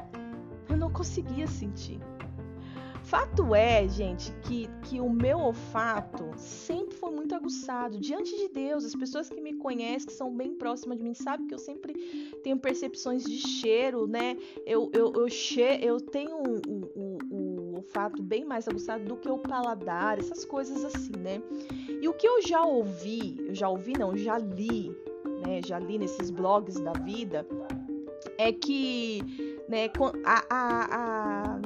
Eu 0.68 0.78
não 0.78 0.90
conseguia 0.90 1.46
sentir. 1.46 2.00
Fato 3.04 3.54
é, 3.54 3.86
gente, 3.86 4.32
que, 4.42 4.66
que 4.84 4.98
o 4.98 5.10
meu 5.10 5.38
olfato 5.38 6.30
sempre 6.38 6.96
foi 6.96 7.10
muito 7.10 7.34
aguçado. 7.34 7.98
Diante 7.98 8.34
de 8.34 8.48
Deus, 8.48 8.82
as 8.82 8.94
pessoas 8.94 9.28
que 9.28 9.40
me 9.42 9.54
conhecem, 9.54 10.06
que 10.06 10.12
são 10.14 10.34
bem 10.34 10.54
próximas 10.54 10.96
de 10.96 11.04
mim, 11.04 11.12
sabem 11.12 11.46
que 11.46 11.54
eu 11.54 11.58
sempre 11.58 11.92
tenho 12.42 12.58
percepções 12.58 13.22
de 13.22 13.36
cheiro, 13.36 14.06
né? 14.06 14.38
Eu, 14.64 14.90
eu, 14.94 15.12
eu, 15.12 15.28
che 15.28 15.60
eu 15.82 16.00
tenho 16.00 16.36
o, 16.36 16.88
o, 16.94 17.18
o 17.30 17.74
olfato 17.76 18.22
bem 18.22 18.42
mais 18.42 18.66
aguçado 18.66 19.04
do 19.04 19.16
que 19.16 19.28
o 19.28 19.38
paladar, 19.38 20.18
essas 20.18 20.46
coisas 20.46 20.82
assim, 20.82 21.12
né? 21.18 21.42
E 22.00 22.08
o 22.08 22.14
que 22.14 22.26
eu 22.26 22.40
já 22.40 22.64
ouvi, 22.64 23.36
eu 23.46 23.54
já 23.54 23.68
ouvi, 23.68 23.92
não, 23.98 24.16
já 24.16 24.38
li, 24.38 24.90
né? 25.46 25.60
Já 25.62 25.78
li 25.78 25.98
nesses 25.98 26.30
blogs 26.30 26.80
da 26.80 26.92
vida, 26.92 27.46
é 28.38 28.50
que, 28.50 29.20
né, 29.68 29.90
a, 30.24 30.44
a, 30.50 31.54
a 31.54 31.60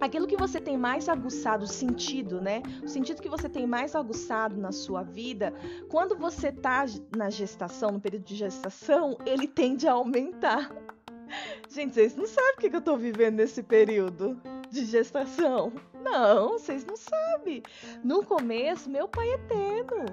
aquilo 0.00 0.26
que 0.26 0.36
você 0.36 0.60
tem 0.60 0.76
mais 0.76 1.08
aguçado, 1.08 1.64
o 1.64 1.68
sentido, 1.68 2.40
né? 2.40 2.62
O 2.82 2.88
sentido 2.88 3.22
que 3.22 3.28
você 3.28 3.48
tem 3.48 3.66
mais 3.66 3.94
aguçado 3.94 4.56
na 4.56 4.72
sua 4.72 5.02
vida, 5.02 5.52
quando 5.88 6.16
você 6.16 6.52
tá 6.52 6.84
na 7.16 7.30
gestação, 7.30 7.92
no 7.92 8.00
período 8.00 8.24
de 8.24 8.36
gestação, 8.36 9.18
ele 9.26 9.46
tende 9.46 9.86
a 9.86 9.92
aumentar. 9.92 10.70
Gente, 11.68 11.94
vocês 11.94 12.16
não 12.16 12.26
sabem 12.26 12.54
o 12.54 12.70
que 12.70 12.76
eu 12.76 12.80
tô 12.80 12.96
vivendo 12.96 13.36
nesse 13.36 13.62
período 13.62 14.40
de 14.70 14.84
gestação. 14.84 15.72
Não, 16.02 16.50
vocês 16.50 16.84
não 16.84 16.96
sabem. 16.96 17.62
No 18.04 18.24
começo, 18.24 18.88
meu 18.88 19.08
pai 19.08 19.28
eterno. 19.32 20.04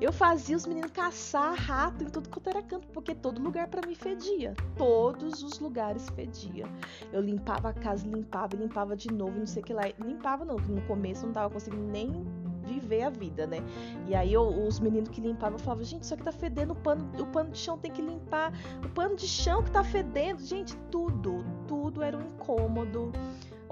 Eu 0.00 0.12
fazia 0.12 0.56
os 0.56 0.66
meninos 0.66 0.90
caçar 0.90 1.54
rato 1.54 2.04
em 2.04 2.08
tudo 2.08 2.28
quanto 2.28 2.48
era 2.48 2.62
canto, 2.62 2.86
porque 2.88 3.14
todo 3.14 3.42
lugar 3.42 3.68
para 3.68 3.86
mim 3.86 3.94
fedia. 3.94 4.54
Todos 4.76 5.42
os 5.42 5.58
lugares 5.58 6.08
fedia. 6.10 6.64
Eu 7.12 7.20
limpava 7.20 7.70
a 7.70 7.72
casa, 7.72 8.06
limpava, 8.06 8.56
limpava 8.56 8.96
de 8.96 9.12
novo, 9.12 9.38
não 9.38 9.46
sei 9.46 9.62
o 9.62 9.64
que 9.66 9.72
lá. 9.72 9.82
Limpava 9.98 10.44
não, 10.44 10.56
no 10.56 10.82
começo 10.82 11.26
não 11.26 11.32
tava 11.32 11.50
conseguindo 11.50 11.84
nem 11.84 12.24
viver 12.64 13.02
a 13.02 13.10
vida, 13.10 13.46
né? 13.46 13.58
E 14.06 14.14
aí 14.14 14.32
eu, 14.32 14.42
os 14.42 14.80
meninos 14.80 15.08
que 15.08 15.20
limpavam 15.20 15.58
falavam, 15.58 15.84
gente, 15.84 16.02
isso 16.02 16.14
aqui 16.14 16.22
tá 16.22 16.32
fedendo, 16.32 16.72
o 16.72 16.76
pano, 16.76 17.10
o 17.20 17.26
pano 17.26 17.50
de 17.50 17.58
chão 17.58 17.76
tem 17.76 17.90
que 17.90 18.00
limpar, 18.00 18.52
o 18.84 18.88
pano 18.90 19.16
de 19.16 19.26
chão 19.26 19.62
que 19.62 19.70
tá 19.70 19.82
fedendo, 19.82 20.40
gente, 20.40 20.76
tudo, 20.90 21.44
tudo 21.66 22.02
era 22.02 22.16
um 22.16 22.22
incômodo 22.22 23.12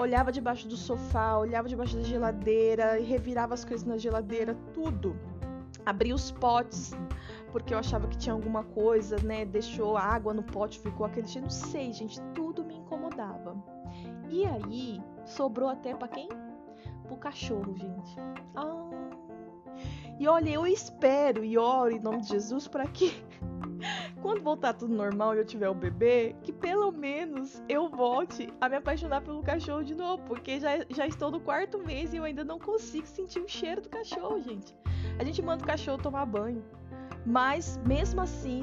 olhava 0.00 0.33
debaixo 0.33 0.66
do 0.66 0.76
sofá, 0.76 1.38
olhava 1.38 1.69
debaixo 1.69 1.97
da 1.97 2.02
geladeira, 2.02 3.00
revirava 3.00 3.54
as 3.54 3.64
coisas 3.64 3.87
na 3.87 3.97
geladeira, 3.97 4.54
tudo. 4.73 5.16
Abria 5.85 6.14
os 6.14 6.30
potes, 6.30 6.92
porque 7.52 7.73
eu 7.75 7.78
achava 7.78 8.07
que 8.07 8.16
tinha 8.16 8.35
alguma 8.35 8.64
coisa, 8.64 9.16
né? 9.23 9.45
Deixou 9.45 9.97
água 9.97 10.35
no 10.35 10.42
pote, 10.42 10.78
ficou 10.78 11.07
aquele 11.07 11.26
cheiro. 11.26 11.47
Não 11.47 11.50
sei, 11.50 11.92
gente, 11.92 12.21
tudo 12.35 12.64
me 12.64 12.76
incomodava. 12.76 13.57
E 14.28 14.45
aí, 14.45 15.02
sobrou 15.25 15.69
até 15.69 15.95
para 15.95 16.09
quem? 16.09 16.28
Pro 17.07 17.16
cachorro, 17.16 17.75
gente. 17.76 18.16
Ah. 18.54 18.90
E 20.19 20.28
olha, 20.28 20.50
eu 20.50 20.66
espero 20.66 21.45
e 21.45 21.57
oro 21.57 21.92
em 21.92 22.00
nome 22.00 22.21
de 22.21 22.28
Jesus 22.28 22.69
para 22.69 22.87
que 22.87 23.11
quando 24.23 24.43
voltar 24.43 24.75
tudo 24.75 24.95
normal 24.95 25.35
e 25.35 25.39
eu 25.39 25.45
tiver 25.45 25.69
o 25.69 25.75
bebê, 25.75 26.35
que 26.43 26.53
pelo 26.53 26.93
menos 26.93 27.62
eu 27.69 27.89
volte 27.89 28.53
a 28.61 28.69
me 28.69 28.77
apaixonar 28.77 29.23
pelo 29.23 29.43
cachorro 29.43 29.83
de 29.83 29.95
novo, 29.95 30.23
porque 30.25 30.61
já, 30.61 30.85
já 30.91 31.07
estou 31.07 31.31
no 31.31 31.41
quarto 31.41 31.79
mês 31.79 32.12
e 32.12 32.19
eu 32.19 32.25
ainda 32.25 32.45
não 32.45 32.59
consigo 32.59 33.07
sentir 33.07 33.41
o 33.41 33.49
cheiro 33.49 33.81
do 33.81 33.89
cachorro, 33.89 34.41
gente. 34.41 34.75
A 35.19 35.25
gente 35.25 35.41
manda 35.43 35.65
o 35.65 35.67
cachorro 35.67 35.99
tomar 35.99 36.27
banho, 36.27 36.62
mas 37.25 37.81
mesmo 37.87 38.21
assim 38.21 38.62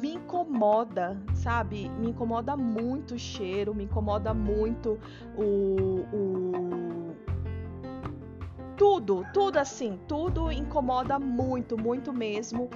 me 0.00 0.14
incomoda, 0.14 1.20
sabe? 1.34 1.88
Me 1.90 2.10
incomoda 2.10 2.56
muito 2.56 3.14
o 3.14 3.18
cheiro, 3.18 3.74
me 3.74 3.84
incomoda 3.84 4.32
muito 4.32 4.98
o, 5.36 6.00
o 6.12 7.14
tudo, 8.76 9.24
tudo 9.32 9.58
assim, 9.58 9.98
tudo 10.08 10.50
incomoda 10.50 11.18
muito, 11.18 11.76
muito 11.76 12.12
mesmo. 12.12 12.68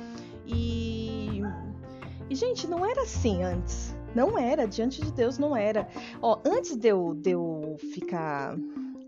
E 0.47 1.43
e, 2.29 2.35
gente, 2.35 2.67
não 2.67 2.85
era 2.85 3.03
assim 3.03 3.43
antes. 3.43 3.95
Não 4.15 4.39
era, 4.39 4.67
diante 4.67 5.03
de 5.03 5.13
Deus 5.13 5.39
não 5.39 5.55
era. 5.55 5.87
Ó, 6.23 6.39
antes 6.45 6.75
de 6.75 6.89
eu, 6.89 7.15
de 7.15 7.33
eu 7.33 7.77
ficar 7.93 8.57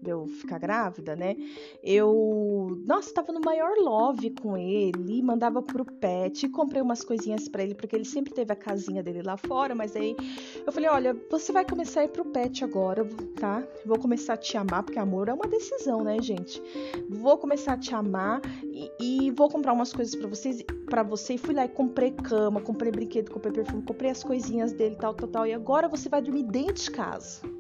de 0.01 0.11
eu 0.11 0.27
ficar 0.27 0.59
grávida, 0.59 1.17
né? 1.17 1.37
Eu, 1.83 2.81
nossa, 2.87 3.13
tava 3.13 3.33
no 3.33 3.41
maior 3.41 3.77
love 3.79 4.31
com 4.31 4.57
ele, 4.57 5.23
mandava 5.23 5.63
pro 5.63 5.85
pet, 5.85 6.49
comprei 6.49 6.81
umas 6.81 7.03
coisinhas 7.05 7.49
para 7.49 7.63
ele, 7.63 7.75
porque 7.75 7.97
ele 7.97 8.05
sempre 8.05 8.33
teve 8.33 8.53
a 8.53 8.57
casinha 8.57 9.03
dele 9.03 9.23
lá 9.23 9.37
fora, 9.37 9.75
mas 9.75 9.97
aí 9.97 10.17
eu 10.65 10.73
falei, 10.73 10.89
olha, 10.89 11.17
você 11.31 11.53
vai 11.53 11.65
começar 11.65 12.01
a 12.01 12.05
ir 12.05 12.09
pro 12.09 12.25
pet 12.25 12.65
agora, 12.65 13.05
tá? 13.39 13.67
Vou 13.85 13.99
começar 13.99 14.35
a 14.35 14.37
te 14.37 14.57
amar, 14.57 14.83
porque 14.83 14.99
amor 14.99 15.29
é 15.29 15.33
uma 15.33 15.47
decisão, 15.47 16.03
né, 16.03 16.21
gente? 16.21 16.63
Vou 17.09 17.37
começar 17.39 17.75
a 17.75 17.79
te 17.79 17.95
amar 17.95 18.41
e, 18.65 18.91
e 19.01 19.31
vou 19.31 19.49
comprar 19.49 19.73
umas 19.73 19.93
coisas 19.93 20.15
para 20.15 20.29
vocês, 20.29 20.63
para 20.87 21.03
você, 21.03 21.35
e 21.35 21.39
fui 21.39 21.55
lá 21.55 21.65
e 21.65 21.69
comprei 21.69 22.13
cama, 22.13 22.61
comprei 22.61 22.93
brinquedo, 22.93 23.31
comprei 23.31 23.53
perfume, 23.53 23.83
comprei 23.83 24.11
as 24.11 24.23
coisinhas 24.23 24.73
dele, 24.73 24.97
tal, 24.97 25.15
tal, 25.15 25.29
tal, 25.29 25.47
e 25.47 25.53
agora 25.53 25.89
você 25.89 26.09
vai 26.09 26.23
dormir 26.23 26.45
dentro 26.45 26.85
de 26.85 26.91
casa. 26.91 27.58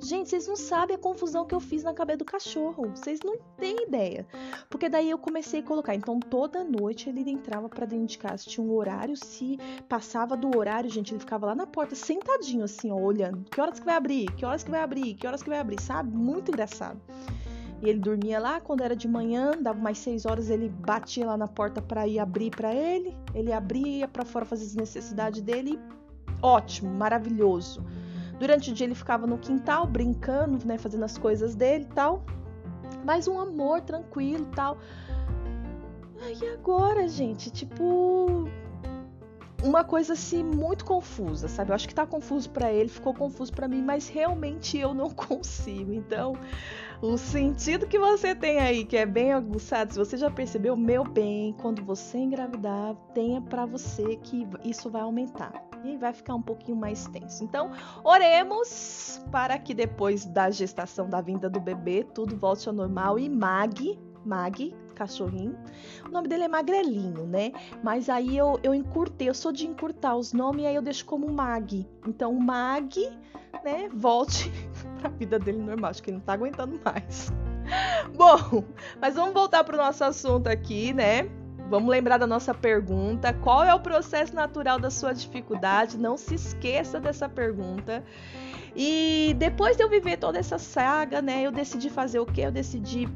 Gente, 0.00 0.30
vocês 0.30 0.46
não 0.46 0.56
sabem 0.56 0.96
a 0.96 0.98
confusão 0.98 1.46
que 1.46 1.54
eu 1.54 1.60
fiz 1.60 1.82
na 1.82 1.94
cabeça 1.94 2.18
do 2.18 2.24
cachorro. 2.24 2.90
Vocês 2.94 3.20
não 3.24 3.36
têm 3.58 3.86
ideia. 3.86 4.26
Porque 4.68 4.88
daí 4.88 5.10
eu 5.10 5.18
comecei 5.18 5.60
a 5.60 5.62
colocar. 5.62 5.94
Então, 5.94 6.18
toda 6.18 6.64
noite 6.64 7.08
ele 7.08 7.28
entrava 7.30 7.68
para 7.68 7.86
dentro 7.86 8.06
de 8.06 8.18
casa. 8.18 8.44
Tinha 8.44 8.66
um 8.66 8.72
horário. 8.72 9.16
Se 9.16 9.58
passava 9.88 10.36
do 10.36 10.56
horário, 10.56 10.90
gente, 10.90 11.12
ele 11.12 11.20
ficava 11.20 11.46
lá 11.46 11.54
na 11.54 11.66
porta, 11.66 11.94
sentadinho, 11.94 12.64
assim, 12.64 12.90
ó, 12.90 12.96
olhando. 12.96 13.44
Que 13.50 13.60
horas 13.60 13.78
que 13.78 13.86
vai 13.86 13.94
abrir? 13.94 14.26
Que 14.32 14.44
horas 14.44 14.62
que 14.62 14.70
vai 14.70 14.82
abrir? 14.82 15.14
Que 15.14 15.26
horas 15.26 15.42
que 15.42 15.48
vai 15.48 15.58
abrir? 15.58 15.80
Sabe? 15.80 16.16
Muito 16.16 16.50
engraçado. 16.50 17.00
E 17.82 17.88
ele 17.88 17.98
dormia 17.98 18.38
lá 18.38 18.60
quando 18.60 18.82
era 18.82 18.94
de 18.94 19.08
manhã, 19.08 19.52
dava 19.60 19.80
mais 19.80 19.98
seis 19.98 20.24
horas, 20.24 20.48
ele 20.48 20.68
batia 20.68 21.26
lá 21.26 21.36
na 21.36 21.48
porta 21.48 21.82
para 21.82 22.06
ir 22.06 22.20
abrir 22.20 22.50
para 22.50 22.72
ele. 22.72 23.16
Ele 23.34 23.52
abria 23.52 24.06
para 24.06 24.24
fora 24.24 24.44
fazer 24.44 24.64
as 24.66 24.74
necessidades 24.76 25.42
dele. 25.42 25.80
Ótimo, 26.40 26.90
maravilhoso. 26.90 27.84
Durante 28.42 28.72
o 28.72 28.74
dia 28.74 28.86
ele 28.86 28.94
ficava 28.96 29.24
no 29.24 29.38
quintal 29.38 29.86
brincando, 29.86 30.66
né, 30.66 30.76
fazendo 30.76 31.04
as 31.04 31.16
coisas 31.16 31.54
dele 31.54 31.86
e 31.88 31.94
tal. 31.94 32.24
Mas 33.04 33.28
um 33.28 33.38
amor 33.38 33.82
tranquilo, 33.82 34.44
tal. 34.46 34.78
E 36.40 36.48
agora, 36.48 37.06
gente, 37.06 37.52
tipo, 37.52 38.48
uma 39.62 39.84
coisa 39.84 40.14
assim 40.14 40.42
muito 40.42 40.84
confusa, 40.84 41.48
sabe? 41.48 41.70
Eu 41.70 41.74
acho 41.74 41.88
que 41.88 41.94
tá 41.94 42.06
confuso 42.06 42.50
para 42.50 42.72
ele, 42.72 42.88
ficou 42.88 43.14
confuso 43.14 43.52
para 43.52 43.68
mim, 43.68 43.82
mas 43.82 44.08
realmente 44.08 44.76
eu 44.76 44.92
não 44.92 45.08
consigo. 45.14 45.92
Então, 45.92 46.36
o 47.00 47.16
sentido 47.16 47.86
que 47.86 47.98
você 47.98 48.34
tem 48.34 48.58
aí, 48.58 48.84
que 48.84 48.96
é 48.96 49.06
bem 49.06 49.32
aguçado, 49.32 49.92
se 49.92 49.98
você 49.98 50.16
já 50.16 50.30
percebeu, 50.30 50.76
meu 50.76 51.04
bem, 51.04 51.54
quando 51.60 51.84
você 51.84 52.18
engravidar, 52.18 52.94
tenha 53.14 53.40
para 53.40 53.66
você 53.66 54.16
que 54.16 54.46
isso 54.64 54.90
vai 54.90 55.02
aumentar 55.02 55.52
e 55.84 55.96
vai 55.96 56.12
ficar 56.12 56.34
um 56.34 56.42
pouquinho 56.42 56.76
mais 56.76 57.06
tenso. 57.08 57.42
Então, 57.42 57.70
oremos 58.04 59.20
para 59.30 59.58
que 59.58 59.74
depois 59.74 60.24
da 60.24 60.50
gestação, 60.50 61.08
da 61.08 61.20
vinda 61.20 61.50
do 61.50 61.60
bebê, 61.60 62.04
tudo 62.04 62.36
volte 62.36 62.68
ao 62.68 62.74
normal 62.74 63.18
e 63.18 63.28
Mag, 63.28 63.98
Mag, 64.24 64.74
cachorrinho. 65.02 65.56
O 66.06 66.10
nome 66.10 66.28
dele 66.28 66.44
é 66.44 66.48
Magrelinho, 66.48 67.26
né? 67.26 67.52
Mas 67.82 68.08
aí 68.08 68.36
eu, 68.36 68.58
eu 68.62 68.74
encurtei, 68.74 69.28
eu 69.28 69.34
sou 69.34 69.52
de 69.52 69.66
encurtar 69.66 70.16
os 70.16 70.32
nomes 70.32 70.62
e 70.62 70.66
aí 70.66 70.74
eu 70.74 70.82
deixo 70.82 71.04
como 71.04 71.30
Mag. 71.30 71.86
Então, 72.06 72.32
Mag, 72.34 73.08
né, 73.64 73.88
volte 73.92 74.50
pra 75.00 75.10
vida 75.10 75.38
dele 75.38 75.58
normal. 75.58 75.90
Acho 75.90 76.02
que 76.02 76.10
ele 76.10 76.18
não 76.18 76.24
tá 76.24 76.34
aguentando 76.34 76.80
mais. 76.84 77.32
Bom, 78.16 78.64
mas 79.00 79.14
vamos 79.14 79.34
voltar 79.34 79.64
pro 79.64 79.76
nosso 79.76 80.04
assunto 80.04 80.48
aqui, 80.48 80.92
né? 80.92 81.28
Vamos 81.68 81.88
lembrar 81.88 82.18
da 82.18 82.26
nossa 82.26 82.52
pergunta. 82.52 83.32
Qual 83.32 83.64
é 83.64 83.74
o 83.74 83.80
processo 83.80 84.34
natural 84.34 84.78
da 84.78 84.90
sua 84.90 85.12
dificuldade? 85.12 85.96
Não 85.96 86.16
se 86.16 86.34
esqueça 86.34 87.00
dessa 87.00 87.28
pergunta. 87.28 88.04
E 88.76 89.34
depois 89.38 89.76
de 89.76 89.82
eu 89.82 89.88
viver 89.88 90.18
toda 90.18 90.38
essa 90.38 90.58
saga, 90.58 91.22
né, 91.22 91.42
eu 91.42 91.50
decidi 91.52 91.88
fazer 91.88 92.20
o 92.20 92.26
quê? 92.26 92.42
Eu 92.42 92.52
decidi 92.52 93.08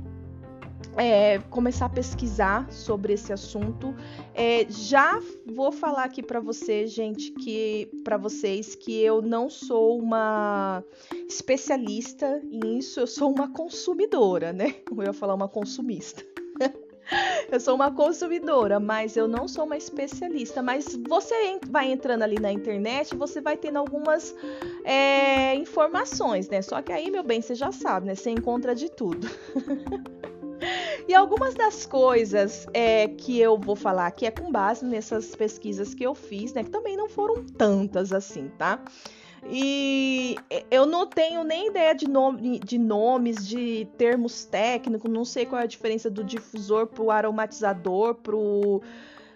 é, 0.97 1.39
começar 1.51 1.87
a 1.87 1.91
pesquisar 1.91 2.71
sobre 2.71 3.13
esse 3.13 3.33
assunto. 3.33 3.95
É, 4.35 4.67
já 4.69 5.21
vou 5.47 5.71
falar 5.71 6.05
aqui 6.05 6.23
para 6.23 6.41
você, 6.41 6.87
gente, 6.87 7.31
que 7.33 7.91
para 8.03 8.17
vocês 8.17 8.75
que 8.75 8.99
eu 9.01 9.21
não 9.21 9.51
sou 9.51 9.99
uma 9.99 10.83
especialista 11.29 12.41
em 12.51 12.79
isso, 12.79 13.01
eu 13.01 13.07
sou 13.07 13.31
uma 13.31 13.53
consumidora, 13.53 14.53
né? 14.53 14.77
Eu 14.97 15.03
ia 15.03 15.13
falar 15.13 15.35
uma 15.35 15.49
consumista. 15.49 16.25
eu 17.53 17.61
sou 17.61 17.75
uma 17.75 17.91
consumidora, 17.91 18.81
mas 18.81 19.17
eu 19.17 19.29
não 19.29 19.47
sou 19.47 19.65
uma 19.65 19.77
especialista. 19.77 20.63
Mas 20.63 20.99
você 21.07 21.59
vai 21.69 21.93
entrando 21.93 22.23
ali 22.23 22.41
na 22.41 22.51
internet, 22.51 23.15
você 23.15 23.41
vai 23.43 23.57
tendo 23.59 23.79
algumas 23.79 24.35
é, 24.85 25.55
informações, 25.55 26.49
né? 26.49 26.63
Só 26.63 26.81
que 26.81 26.93
aí, 26.93 27.11
meu 27.11 27.23
bem, 27.23 27.43
você 27.43 27.55
já 27.55 27.71
sabe, 27.71 28.07
né? 28.07 28.15
Você 28.15 28.31
encontra 28.31 28.75
de 28.75 28.89
tudo. 28.91 29.29
E 31.09 31.15
algumas 31.15 31.55
das 31.55 31.87
coisas 31.87 32.67
é, 32.75 33.07
que 33.07 33.39
eu 33.39 33.57
vou 33.57 33.77
falar 33.77 34.09
aqui 34.09 34.27
é 34.27 34.31
com 34.31 34.51
base 34.51 34.85
nessas 34.85 35.37
pesquisas 35.37 35.95
que 35.95 36.05
eu 36.05 36.15
fiz, 36.15 36.53
né? 36.53 36.65
Que 36.65 36.71
também 36.71 36.97
não 36.97 37.09
foram 37.09 37.45
tantas 37.45 38.13
assim, 38.13 38.51
tá? 38.59 38.81
E 39.49 40.37
eu 40.71 40.85
não 40.87 41.07
tenho 41.07 41.45
nem 41.45 41.69
ideia 41.69 41.95
de, 41.95 42.09
nome, 42.09 42.59
de 42.59 42.77
nomes, 42.79 43.47
de 43.47 43.87
termos 43.97 44.45
técnicos, 44.45 45.09
não 45.11 45.25
sei 45.25 45.47
qual 45.47 45.61
é 45.61 45.65
a 45.65 45.69
diferença 45.69 46.11
do 46.11 46.25
difusor 46.25 46.89
pro 46.89 47.13
aromatizador, 47.13 48.15
pro 48.17 48.83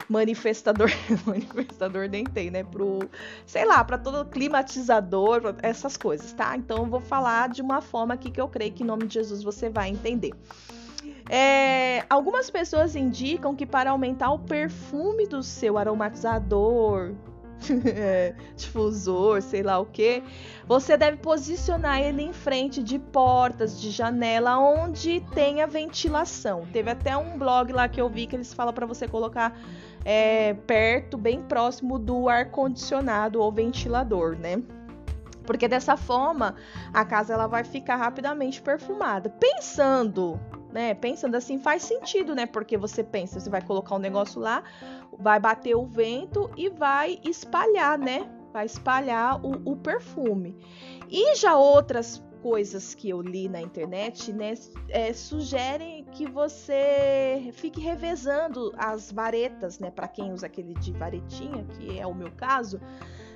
manifestador, 0.09 0.91
manifestador 1.25 2.09
nem 2.09 2.25
tem, 2.25 2.51
né? 2.51 2.65
Pro, 2.65 2.99
sei 3.47 3.65
lá, 3.65 3.85
para 3.85 3.97
todo 3.97 4.29
climatizador, 4.29 5.55
essas 5.63 5.97
coisas, 5.97 6.33
tá? 6.33 6.57
Então 6.57 6.79
eu 6.79 6.87
vou 6.87 7.01
falar 7.01 7.49
de 7.49 7.63
uma 7.63 7.81
forma 7.81 8.15
aqui 8.15 8.33
que 8.33 8.41
eu 8.41 8.49
creio 8.49 8.73
que 8.73 8.83
em 8.83 8.87
nome 8.87 9.07
de 9.07 9.15
Jesus 9.15 9.45
você 9.45 9.69
vai 9.71 9.89
entender. 9.89 10.33
É, 11.33 12.05
algumas 12.11 12.51
pessoas 12.51 12.97
indicam 12.97 13.55
que 13.55 13.65
para 13.65 13.93
aumentar 13.93 14.33
o 14.33 14.39
perfume 14.41 15.29
do 15.29 15.45
seu 15.45 15.79
aromatizador, 15.79 17.13
é, 17.87 18.35
difusor, 18.57 19.41
sei 19.41 19.63
lá 19.63 19.79
o 19.79 19.87
que, 19.87 20.25
você 20.67 20.97
deve 20.97 21.19
posicionar 21.19 22.01
ele 22.01 22.23
em 22.23 22.33
frente 22.33 22.83
de 22.83 22.99
portas, 22.99 23.81
de 23.81 23.93
janela, 23.93 24.59
onde 24.59 25.21
tenha 25.33 25.69
ventilação. 25.69 26.67
Teve 26.73 26.91
até 26.91 27.17
um 27.17 27.39
blog 27.39 27.73
lá 27.73 27.89
que 27.89 28.01
eu 28.01 28.09
vi 28.09 28.27
que 28.27 28.35
eles 28.35 28.53
falam 28.53 28.75
para 28.75 28.85
você 28.85 29.07
colocar 29.07 29.57
é, 30.05 30.55
perto, 30.55 31.17
bem 31.17 31.43
próximo 31.43 31.97
do 31.97 32.29
ar 32.29 32.51
condicionado 32.51 33.41
ou 33.41 33.53
ventilador, 33.53 34.37
né? 34.37 34.61
Porque 35.51 35.67
dessa 35.67 35.97
forma 35.97 36.55
a 36.95 37.05
casa 37.05 37.35
ela 37.35 37.49
vai 37.49 37.65
ficar 37.65 37.97
rapidamente 37.97 38.63
perfumada. 38.63 39.29
Pensando 39.29 40.39
né? 40.71 40.95
Pensando 40.95 41.35
assim 41.35 41.59
faz 41.59 41.83
sentido, 41.83 42.37
né? 42.37 42.47
Porque 42.47 42.79
você 42.79 43.03
pensa, 43.03 43.41
você 43.41 43.51
vai 43.51 43.61
colocar 43.61 43.97
um 43.97 43.99
negócio 43.99 44.41
lá, 44.41 44.63
vai 45.19 45.41
bater 45.41 45.75
o 45.75 45.85
vento 45.85 46.49
e 46.57 46.71
vai 46.71 47.19
espalhar, 47.25 47.99
né? 47.99 48.31
Vai 48.53 48.67
espalhar 48.67 49.45
o, 49.45 49.73
o 49.73 49.77
perfume. 49.77 50.57
E 51.11 51.35
já 51.35 51.57
outras 51.57 52.23
coisas 52.41 52.95
que 52.95 53.09
eu 53.09 53.21
li 53.21 53.49
na 53.49 53.61
internet, 53.61 54.33
né, 54.33 54.55
é, 54.89 55.13
sugerem 55.13 56.05
que 56.13 56.31
você 56.31 57.51
fique 57.53 57.81
revezando 57.81 58.73
as 58.79 59.11
varetas, 59.11 59.81
né, 59.81 59.91
para 59.91 60.07
quem 60.07 60.33
usa 60.33 60.47
aquele 60.47 60.75
de 60.75 60.93
varetinha, 60.93 61.65
que 61.65 61.99
é 61.99 62.07
o 62.07 62.15
meu 62.15 62.31
caso, 62.31 62.81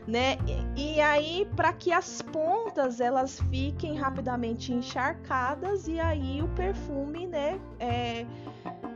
né? 0.06 0.36
E, 0.76 1.00
aí 1.00 1.48
para 1.56 1.72
que 1.72 1.92
as 1.92 2.20
pontas 2.20 3.00
elas 3.00 3.40
fiquem 3.50 3.96
rapidamente 3.96 4.72
encharcadas 4.72 5.88
e 5.88 5.98
aí 5.98 6.42
o 6.42 6.48
perfume, 6.48 7.26
né, 7.26 7.58
é, 7.80 8.26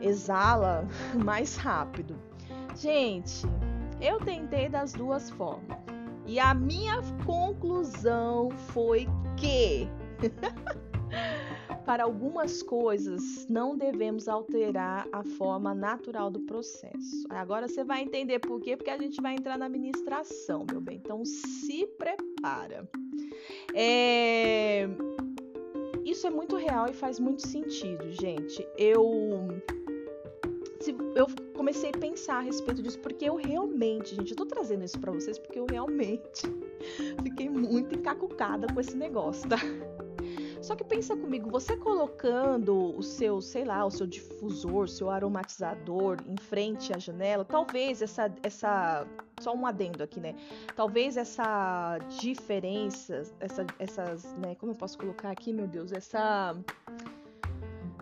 exala 0.00 0.86
mais 1.24 1.56
rápido. 1.56 2.16
Gente, 2.76 3.46
eu 4.00 4.18
tentei 4.20 4.68
das 4.68 4.92
duas 4.92 5.30
formas. 5.30 5.78
E 6.26 6.38
a 6.38 6.52
minha 6.52 7.00
conclusão 7.24 8.50
foi 8.50 9.08
que 9.36 9.88
para 11.88 12.04
algumas 12.04 12.62
coisas 12.62 13.46
não 13.48 13.74
devemos 13.74 14.28
alterar 14.28 15.08
a 15.10 15.24
forma 15.24 15.74
natural 15.74 16.30
do 16.30 16.40
processo. 16.40 17.24
Agora 17.30 17.66
você 17.66 17.82
vai 17.82 18.02
entender 18.02 18.40
por 18.40 18.60
quê, 18.60 18.76
porque 18.76 18.90
a 18.90 18.98
gente 18.98 19.22
vai 19.22 19.32
entrar 19.32 19.56
na 19.56 19.64
administração, 19.64 20.66
meu 20.70 20.82
bem. 20.82 20.96
Então 21.02 21.24
se 21.24 21.86
prepara. 21.96 22.86
É... 23.72 24.86
Isso 26.04 26.26
é 26.26 26.30
muito 26.30 26.56
real 26.56 26.90
e 26.90 26.92
faz 26.92 27.18
muito 27.18 27.48
sentido, 27.48 28.12
gente. 28.12 28.68
Eu 28.76 29.48
eu 31.16 31.26
comecei 31.54 31.88
a 31.88 31.98
pensar 31.98 32.36
a 32.36 32.40
respeito 32.40 32.82
disso 32.82 32.98
porque 32.98 33.24
eu 33.24 33.36
realmente, 33.36 34.14
gente, 34.14 34.32
eu 34.32 34.36
tô 34.36 34.44
trazendo 34.44 34.84
isso 34.84 35.00
para 35.00 35.10
vocês 35.10 35.38
porque 35.38 35.58
eu 35.58 35.64
realmente 35.70 36.42
fiquei 37.24 37.48
muito 37.48 37.94
encacucada 37.94 38.66
com 38.74 38.78
esse 38.78 38.94
negócio, 38.94 39.48
tá? 39.48 39.58
Só 40.60 40.74
que 40.74 40.84
pensa 40.84 41.16
comigo, 41.16 41.50
você 41.50 41.76
colocando 41.76 42.96
o 42.96 43.02
seu, 43.02 43.40
sei 43.40 43.64
lá, 43.64 43.84
o 43.84 43.90
seu 43.90 44.06
difusor, 44.06 44.88
seu 44.88 45.10
aromatizador 45.10 46.16
em 46.26 46.36
frente 46.36 46.92
à 46.92 46.98
janela, 46.98 47.44
talvez 47.44 48.02
essa 48.02 48.32
essa 48.42 49.06
só 49.40 49.54
um 49.54 49.66
adendo 49.66 50.02
aqui, 50.02 50.20
né? 50.20 50.34
Talvez 50.74 51.16
essa 51.16 51.98
diferença, 52.20 53.22
essa, 53.40 53.66
essas, 53.78 54.34
né? 54.36 54.54
Como 54.56 54.72
eu 54.72 54.76
posso 54.76 54.98
colocar 54.98 55.30
aqui, 55.30 55.52
meu 55.52 55.66
Deus, 55.66 55.92
essa 55.92 56.56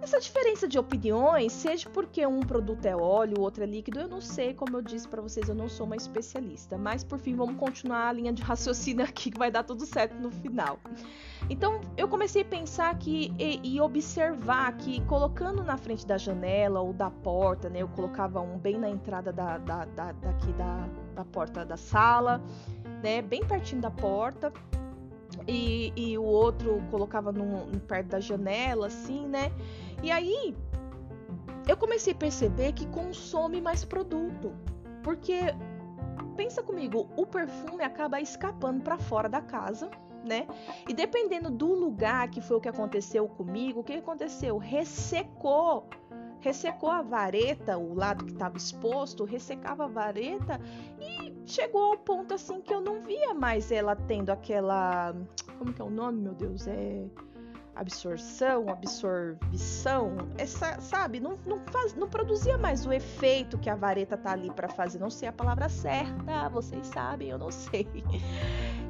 essa 0.03 0.21
diferença 0.21 0.69
de 0.69 0.79
opiniões, 0.79 1.53
seja 1.53 1.89
porque 1.91 2.27
um 2.27 2.41
produto 2.41 2.85
é 2.87 2.95
óleo, 2.95 3.39
o 3.39 3.41
outro 3.41 3.63
é 3.63 3.67
líquido, 3.67 4.01
eu 4.01 4.09
não 4.09 4.21
sei, 4.21 4.53
como 4.55 4.77
eu 4.77 4.83
disse 4.83 5.09
para 5.09 5.23
vocês, 5.23 5.49
eu 5.49 5.55
não 5.55 5.69
sou 5.69 5.87
uma 5.87 5.97
especialista. 5.97 6.77
Mas 6.77 7.03
por 7.03 7.19
fim, 7.19 7.35
vamos 7.35 7.57
continuar 7.57 8.09
a 8.09 8.13
linha 8.13 8.33
de 8.33 8.43
raciocínio 8.43 9.05
aqui 9.07 9.31
que 9.31 9.39
vai 9.39 9.51
dar 9.51 9.65
tudo 9.65 9.87
certo 9.87 10.15
no 10.15 10.31
final. 10.31 10.79
Então 11.49 11.81
eu 11.97 12.09
comecei 12.09 12.43
a 12.43 12.45
pensar 12.45 12.91
aqui 12.91 13.33
e, 13.39 13.61
e, 13.63 13.81
observar 13.81 14.77
que 14.77 15.01
colocando 15.07 15.63
na 15.63 15.77
frente 15.77 16.07
da 16.07 16.19
janela 16.19 16.81
ou 16.81 16.93
da 16.93 17.11
porta, 17.11 17.69
né? 17.69 17.83
Eu 17.83 17.89
colocava 17.89 18.41
um 18.41 18.59
bem 18.59 18.79
na 18.79 18.89
entrada 18.89 19.33
da, 19.33 19.59
da, 19.59 19.85
da 19.85 20.13
daqui 20.13 20.53
da, 20.55 20.89
da 21.15 21.25
porta 21.25 21.65
da 21.65 21.77
sala, 21.77 22.43
né? 23.03 23.23
Bem 23.23 23.45
pertinho 23.45 23.81
da 23.81 23.91
porta. 23.91 24.53
E, 25.47 25.93
e 25.95 26.17
o 26.17 26.23
outro 26.23 26.83
colocava 26.91 27.31
num, 27.31 27.79
perto 27.81 28.09
da 28.09 28.21
janela, 28.21 28.87
assim, 28.87 29.27
né? 29.27 29.53
E 30.07 30.11
aí 30.12 30.55
eu 31.66 31.77
comecei 31.77 32.12
a 32.12 32.16
perceber 32.16 32.73
que 32.75 32.87
consome 32.87 33.61
mais 33.61 33.85
produto. 33.85 34.55
Porque 35.03 35.53
pensa 36.37 36.62
comigo, 36.62 37.11
o 37.16 37.27
perfume 37.27 37.83
acaba 37.83 38.21
escapando 38.21 38.85
para 38.85 38.97
fora 38.99 39.29
da 39.29 39.40
casa, 39.40 39.90
né? 40.25 40.47
E 40.88 40.95
dependendo 40.95 41.51
do 41.51 41.75
lugar 41.75 42.31
que 42.31 42.40
foi 42.40 42.57
o 42.57 42.61
que 42.61 42.69
aconteceu 42.69 43.27
comigo, 43.27 43.81
o 43.81 43.85
que 43.85 43.95
aconteceu? 43.95 44.59
Ressecou 44.59 45.88
ressecou 46.38 46.90
a 46.92 47.03
vareta, 47.03 47.77
o 47.77 47.92
lado 47.92 48.25
que 48.25 48.33
estava 48.33 48.57
exposto, 48.57 49.25
ressecava 49.25 49.87
a 49.87 49.88
vareta 49.88 50.61
e 51.01 51.35
chegou 51.45 51.83
ao 51.83 51.99
ponto 51.99 52.35
assim 52.35 52.61
que 52.61 52.73
eu 52.73 52.81
não 52.81 53.03
via 53.03 53.35
mais 53.35 53.73
ela 53.73 53.97
tendo 53.97 54.31
aquela, 54.31 55.12
como 55.59 55.73
que 55.73 55.83
é 55.83 55.85
o 55.85 55.90
nome, 55.90 56.21
meu 56.21 56.35
Deus, 56.35 56.69
é 56.69 57.07
absorção, 57.77 58.69
absorvição, 58.69 60.17
essa, 60.39 60.81
sabe, 60.81 61.21
não, 61.21 61.39
não, 61.47 61.61
faz, 61.67 61.95
não 61.95 62.09
produzia 62.09 62.57
mais 62.57 62.87
o 62.87 62.93
efeito 62.93 63.59
que 63.59 63.69
a 63.69 63.75
vareta 63.75 64.17
tá 64.17 64.33
ali 64.33 64.51
para 64.51 64.69
fazer. 64.69 64.99
Não 64.99 65.11
sei 65.11 65.29
a 65.29 65.33
palavra 65.33 65.69
certa, 65.69 66.49
vocês 66.49 66.87
sabem, 66.87 67.29
eu 67.29 67.39
não 67.39 67.51
sei. 67.51 67.87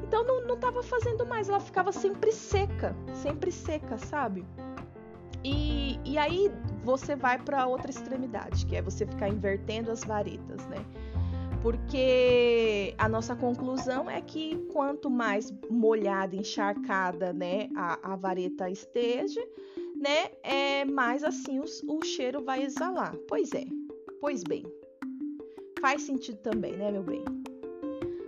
Então 0.02 0.24
não, 0.24 0.46
não 0.46 0.56
tava 0.56 0.84
fazendo 0.84 1.26
mais, 1.26 1.48
ela 1.48 1.58
ficava 1.58 1.90
sempre 1.90 2.30
seca, 2.30 2.94
sempre 3.12 3.50
seca, 3.50 3.98
sabe? 3.98 4.46
E, 5.42 5.98
e 6.04 6.16
aí 6.16 6.50
você 6.84 7.16
vai 7.16 7.38
para 7.38 7.66
outra 7.66 7.90
extremidade, 7.90 8.64
que 8.66 8.76
é 8.76 8.82
você 8.82 9.04
ficar 9.04 9.28
invertendo 9.28 9.90
as 9.90 10.04
varetas, 10.04 10.64
né? 10.66 10.84
Porque 11.62 12.94
a 12.98 13.08
nossa 13.08 13.34
conclusão 13.34 14.10
é 14.10 14.20
que 14.20 14.56
quanto 14.72 15.10
mais 15.10 15.52
molhada, 15.70 16.36
encharcada, 16.36 17.32
né, 17.32 17.68
a, 17.76 18.12
a 18.12 18.16
vareta 18.16 18.70
esteja, 18.70 19.40
né, 19.94 20.30
é 20.42 20.84
mais 20.84 21.24
assim 21.24 21.58
os, 21.60 21.82
o 21.82 22.02
cheiro 22.04 22.42
vai 22.44 22.62
exalar. 22.62 23.14
Pois 23.28 23.52
é, 23.52 23.64
pois 24.20 24.42
bem, 24.42 24.64
faz 25.80 26.02
sentido 26.02 26.38
também, 26.38 26.76
né, 26.76 26.90
meu 26.90 27.02
bem? 27.02 27.24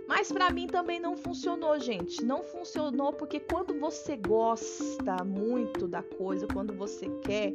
Mas 0.07 0.31
para 0.31 0.49
mim 0.49 0.65
também 0.65 0.99
não 0.99 1.15
funcionou, 1.15 1.79
gente. 1.79 2.25
Não 2.25 2.41
funcionou 2.41 3.13
porque 3.13 3.39
quando 3.39 3.79
você 3.79 4.17
gosta 4.17 5.23
muito 5.23 5.87
da 5.87 6.01
coisa, 6.01 6.47
quando 6.47 6.73
você 6.73 7.07
quer 7.21 7.53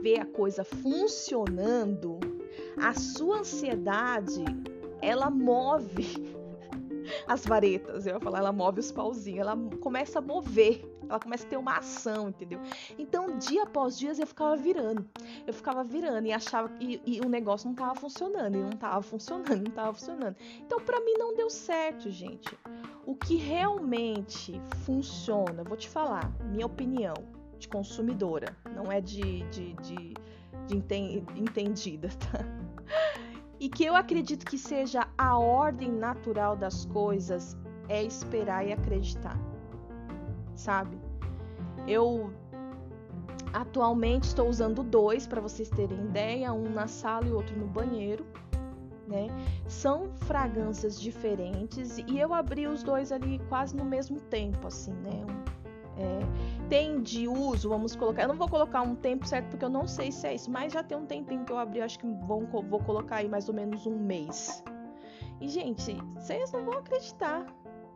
ver 0.00 0.20
a 0.20 0.24
coisa 0.24 0.62
funcionando, 0.62 2.20
a 2.76 2.94
sua 2.94 3.40
ansiedade 3.40 4.44
ela 5.00 5.30
move 5.30 6.36
as 7.26 7.44
varetas, 7.44 8.06
eu 8.06 8.14
ia 8.14 8.20
falar, 8.20 8.38
ela 8.38 8.52
move 8.52 8.80
os 8.80 8.90
pauzinhos, 8.90 9.40
ela 9.40 9.56
começa 9.80 10.18
a 10.18 10.22
mover, 10.22 10.84
ela 11.08 11.20
começa 11.20 11.46
a 11.46 11.48
ter 11.48 11.56
uma 11.56 11.78
ação, 11.78 12.28
entendeu? 12.28 12.60
Então, 12.98 13.38
dia 13.38 13.62
após 13.62 13.98
dia, 13.98 14.12
eu 14.18 14.26
ficava 14.26 14.56
virando, 14.56 15.08
eu 15.46 15.52
ficava 15.52 15.84
virando 15.84 16.26
e 16.26 16.32
achava 16.32 16.68
que 16.68 17.00
e, 17.06 17.20
o 17.20 17.28
negócio 17.28 17.66
não 17.66 17.74
estava 17.74 17.94
funcionando, 17.94 18.56
e 18.56 18.60
não 18.60 18.70
estava 18.70 19.02
funcionando, 19.02 19.56
não 19.56 19.70
estava 19.70 19.92
funcionando. 19.92 20.36
Então, 20.58 20.80
para 20.80 21.00
mim, 21.00 21.14
não 21.18 21.34
deu 21.34 21.48
certo, 21.48 22.10
gente. 22.10 22.56
O 23.04 23.14
que 23.14 23.36
realmente 23.36 24.60
funciona, 24.84 25.62
vou 25.62 25.76
te 25.76 25.88
falar, 25.88 26.30
minha 26.46 26.66
opinião 26.66 27.14
de 27.58 27.68
consumidora, 27.68 28.56
não 28.74 28.90
é 28.90 29.00
de, 29.00 29.42
de, 29.48 29.72
de, 29.74 30.14
de 30.66 30.76
entendida, 31.36 32.08
tá? 32.08 32.44
E 33.58 33.68
que 33.68 33.84
eu 33.84 33.94
acredito 33.94 34.44
que 34.44 34.58
seja 34.58 35.06
a 35.16 35.38
ordem 35.38 35.90
natural 35.90 36.56
das 36.56 36.84
coisas 36.86 37.56
é 37.88 38.02
esperar 38.02 38.66
e 38.66 38.72
acreditar. 38.72 39.38
Sabe? 40.54 40.98
Eu 41.86 42.32
atualmente 43.52 44.24
estou 44.24 44.48
usando 44.48 44.82
dois 44.82 45.26
para 45.26 45.40
vocês 45.40 45.70
terem 45.70 45.98
ideia, 45.98 46.52
um 46.52 46.68
na 46.70 46.86
sala 46.86 47.26
e 47.26 47.32
outro 47.32 47.56
no 47.58 47.66
banheiro, 47.66 48.26
né? 49.06 49.28
São 49.68 50.10
fragrâncias 50.26 51.00
diferentes 51.00 51.98
e 51.98 52.18
eu 52.18 52.34
abri 52.34 52.66
os 52.66 52.82
dois 52.82 53.12
ali 53.12 53.38
quase 53.48 53.76
no 53.76 53.84
mesmo 53.84 54.20
tempo, 54.20 54.66
assim, 54.66 54.92
né? 54.92 55.24
É, 55.98 56.68
tem 56.68 57.00
de 57.00 57.26
uso, 57.26 57.68
vamos 57.68 57.96
colocar. 57.96 58.22
Eu 58.22 58.28
não 58.28 58.36
vou 58.36 58.48
colocar 58.48 58.82
um 58.82 58.94
tempo 58.94 59.26
certo 59.26 59.48
porque 59.48 59.64
eu 59.64 59.70
não 59.70 59.86
sei 59.86 60.12
se 60.12 60.26
é 60.26 60.34
isso, 60.34 60.50
mas 60.50 60.72
já 60.72 60.82
tem 60.82 60.96
um 60.96 61.06
tempinho 61.06 61.44
que 61.44 61.52
eu 61.52 61.58
abri, 61.58 61.80
acho 61.80 61.98
que 61.98 62.06
vou, 62.06 62.46
vou 62.46 62.80
colocar 62.80 63.16
aí 63.16 63.28
mais 63.28 63.48
ou 63.48 63.54
menos 63.54 63.86
um 63.86 63.98
mês. 63.98 64.62
E, 65.40 65.48
gente, 65.48 65.94
vocês 66.14 66.52
não 66.52 66.64
vão 66.64 66.78
acreditar. 66.78 67.46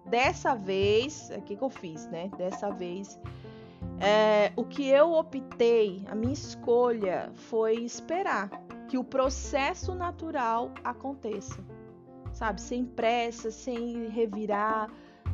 Dessa 0.06 0.54
vez, 0.54 1.30
o 1.36 1.42
que, 1.42 1.54
que 1.54 1.62
eu 1.62 1.70
fiz, 1.70 2.06
né? 2.08 2.30
Dessa 2.36 2.70
vez, 2.70 3.20
é, 4.00 4.50
o 4.56 4.64
que 4.64 4.88
eu 4.88 5.12
optei, 5.12 6.04
a 6.08 6.14
minha 6.14 6.32
escolha 6.32 7.30
foi 7.34 7.74
esperar 7.76 8.50
que 8.88 8.98
o 8.98 9.04
processo 9.04 9.94
natural 9.94 10.72
aconteça, 10.82 11.62
sabe? 12.32 12.60
Sem 12.60 12.84
pressa, 12.84 13.50
sem 13.50 14.08
revirar 14.08 14.90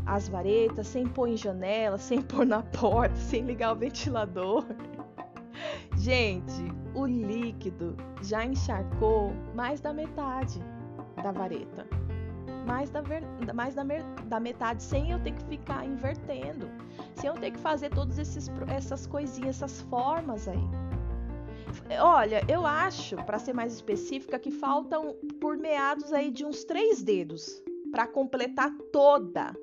as 0.07 0.29
varetas, 0.29 0.87
sem 0.87 1.05
pôr 1.07 1.29
em 1.29 1.37
janela, 1.37 1.99
sem 1.99 2.23
pôr 2.23 2.47
na 2.47 2.63
porta, 2.63 3.17
sem 3.17 3.43
ligar 3.43 3.73
o 3.73 3.77
ventilador. 3.77 4.65
Gente, 5.99 6.73
o 6.95 7.05
líquido 7.05 7.97
já 8.23 8.45
encharcou 8.45 9.33
mais 9.55 9.81
da 9.81 9.93
metade 9.93 10.61
da 11.23 11.33
vareta. 11.33 11.87
Mais, 12.67 12.91
da, 12.91 13.01
ver... 13.01 13.23
mais 13.55 13.75
da, 13.75 13.85
mer... 13.85 14.03
da 14.27 14.39
metade, 14.39 14.83
sem 14.83 15.11
eu 15.11 15.21
ter 15.21 15.33
que 15.33 15.45
ficar 15.45 15.85
invertendo. 15.85 16.69
Sem 17.15 17.29
eu 17.29 17.35
ter 17.35 17.51
que 17.51 17.59
fazer 17.59 17.91
todas 17.91 18.19
esses... 18.19 18.51
essas 18.69 19.07
coisinhas, 19.07 19.57
essas 19.57 19.81
formas 19.83 20.47
aí. 20.49 20.69
Olha, 22.01 22.43
eu 22.49 22.67
acho, 22.67 23.17
para 23.25 23.39
ser 23.39 23.53
mais 23.53 23.75
específica, 23.75 24.39
que 24.39 24.51
faltam 24.51 25.17
por 25.41 25.57
meados 25.57 26.13
aí 26.13 26.31
de 26.31 26.45
uns 26.45 26.65
três 26.65 27.03
dedos 27.03 27.63
para 27.93 28.07
completar 28.07 28.71
toda 28.93 29.55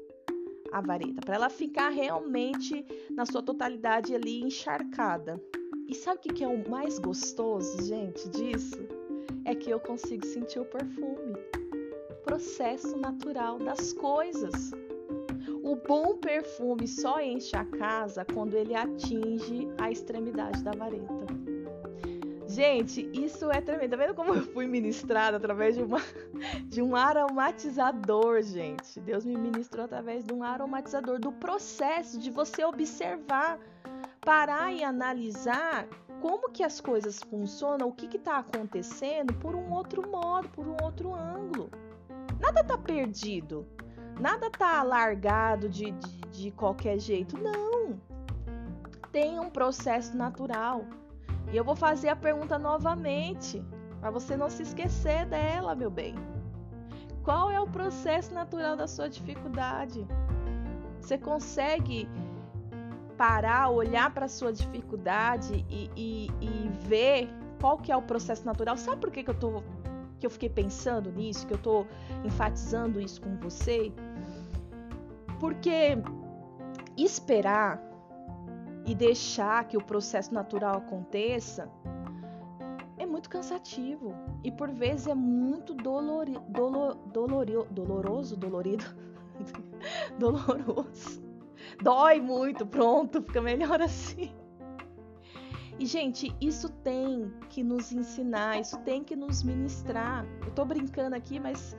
a 0.73 0.81
vareta, 0.81 1.21
para 1.21 1.35
ela 1.35 1.49
ficar 1.49 1.89
realmente 1.89 2.83
na 3.11 3.25
sua 3.25 3.43
totalidade 3.43 4.13
ali 4.13 4.41
encharcada. 4.41 5.39
E 5.87 5.93
sabe 5.93 6.17
o 6.17 6.21
que, 6.21 6.33
que 6.33 6.43
é 6.43 6.47
o 6.47 6.67
mais 6.67 6.97
gostoso, 6.97 7.85
gente, 7.85 8.27
disso? 8.29 8.79
É 9.45 9.53
que 9.53 9.69
eu 9.69 9.79
consigo 9.79 10.25
sentir 10.25 10.59
o 10.59 10.65
perfume. 10.65 11.35
Processo 12.23 12.97
natural 12.97 13.59
das 13.59 13.93
coisas. 13.93 14.71
O 15.61 15.75
bom 15.75 16.17
perfume 16.17 16.87
só 16.87 17.21
enche 17.21 17.55
a 17.55 17.65
casa 17.65 18.25
quando 18.25 18.55
ele 18.55 18.73
atinge 18.73 19.67
a 19.79 19.91
extremidade 19.91 20.63
da 20.63 20.71
vareta. 20.71 21.42
Gente, 22.53 23.09
isso 23.11 23.51
é 23.51 23.59
tremendo. 23.59 23.89
Tá 23.89 23.97
vendo 23.97 24.13
como 24.13 24.35
eu 24.35 24.43
fui 24.43 24.67
ministrada 24.67 25.37
através 25.37 25.75
de, 25.75 25.81
uma, 25.81 25.97
de 26.69 26.83
um 26.83 26.95
aromatizador, 26.95 28.43
gente? 28.43 28.99
Deus 28.99 29.25
me 29.25 29.35
ministrou 29.35 29.85
através 29.85 30.23
de 30.23 30.31
um 30.31 30.43
aromatizador, 30.43 31.19
do 31.19 31.31
processo 31.31 32.19
de 32.19 32.29
você 32.29 32.63
observar, 32.63 33.57
parar 34.21 34.71
e 34.71 34.83
analisar 34.83 35.87
como 36.21 36.51
que 36.51 36.61
as 36.61 36.79
coisas 36.79 37.23
funcionam, 37.23 37.87
o 37.87 37.91
que 37.91 38.15
está 38.15 38.37
acontecendo 38.37 39.33
por 39.33 39.55
um 39.55 39.73
outro 39.73 40.07
modo, 40.07 40.47
por 40.49 40.67
um 40.67 40.77
outro 40.83 41.11
ângulo. 41.11 41.71
Nada 42.39 42.61
está 42.61 42.77
perdido, 42.77 43.65
nada 44.19 44.45
está 44.45 44.83
largado 44.83 45.67
de, 45.67 45.89
de, 45.89 46.19
de 46.29 46.51
qualquer 46.51 46.99
jeito. 46.99 47.35
Não. 47.35 47.99
Tem 49.11 49.39
um 49.39 49.49
processo 49.49 50.15
natural. 50.15 50.85
E 51.51 51.57
eu 51.57 51.63
vou 51.63 51.75
fazer 51.75 52.09
a 52.09 52.15
pergunta 52.15 52.57
novamente, 52.57 53.63
para 53.99 54.09
você 54.09 54.35
não 54.35 54.49
se 54.49 54.63
esquecer 54.63 55.25
dela, 55.25 55.75
meu 55.75 55.89
bem. 55.89 56.15
Qual 57.23 57.49
é 57.49 57.59
o 57.59 57.67
processo 57.67 58.33
natural 58.33 58.75
da 58.75 58.87
sua 58.87 59.07
dificuldade? 59.07 60.05
Você 60.99 61.17
consegue 61.17 62.07
parar, 63.17 63.69
olhar 63.69 64.13
para 64.13 64.25
a 64.25 64.29
sua 64.29 64.51
dificuldade 64.51 65.65
e, 65.69 65.89
e, 65.95 66.31
e, 66.41 66.69
ver 66.87 67.29
qual 67.61 67.77
que 67.77 67.91
é 67.91 67.95
o 67.95 68.01
processo 68.01 68.45
natural? 68.45 68.75
Sabe 68.75 68.99
por 68.99 69.11
que, 69.11 69.23
que 69.23 69.29
eu 69.29 69.39
tô 69.39 69.63
que 70.19 70.25
eu 70.25 70.29
fiquei 70.29 70.49
pensando 70.49 71.11
nisso, 71.11 71.45
que 71.45 71.53
eu 71.53 71.57
tô 71.57 71.85
enfatizando 72.23 72.99
isso 72.99 73.21
com 73.21 73.37
você? 73.37 73.91
Porque 75.39 75.97
esperar 76.97 77.81
e 78.85 78.93
deixar 78.93 79.67
que 79.67 79.77
o 79.77 79.83
processo 79.83 80.33
natural 80.33 80.77
aconteça 80.77 81.69
é 82.97 83.05
muito 83.05 83.29
cansativo 83.29 84.13
e 84.43 84.51
por 84.51 84.71
vezes 84.71 85.07
é 85.07 85.15
muito 85.15 85.73
dolori, 85.73 86.37
dolor, 86.49 86.95
dolori, 87.07 87.53
doloroso, 87.71 88.35
dolorido, 88.35 88.85
doloroso. 90.19 91.23
Dói 91.81 92.19
muito, 92.19 92.65
pronto, 92.65 93.21
fica 93.21 93.41
melhor 93.41 93.81
assim. 93.81 94.33
E 95.83 95.85
gente, 95.85 96.33
isso 96.39 96.69
tem 96.69 97.29
que 97.49 97.61
nos 97.61 97.91
ensinar, 97.91 98.57
isso 98.57 98.77
tem 98.85 99.03
que 99.03 99.17
nos 99.17 99.43
ministrar. 99.43 100.25
Eu 100.45 100.51
tô 100.51 100.63
brincando 100.63 101.13
aqui, 101.13 101.41
mas 101.41 101.75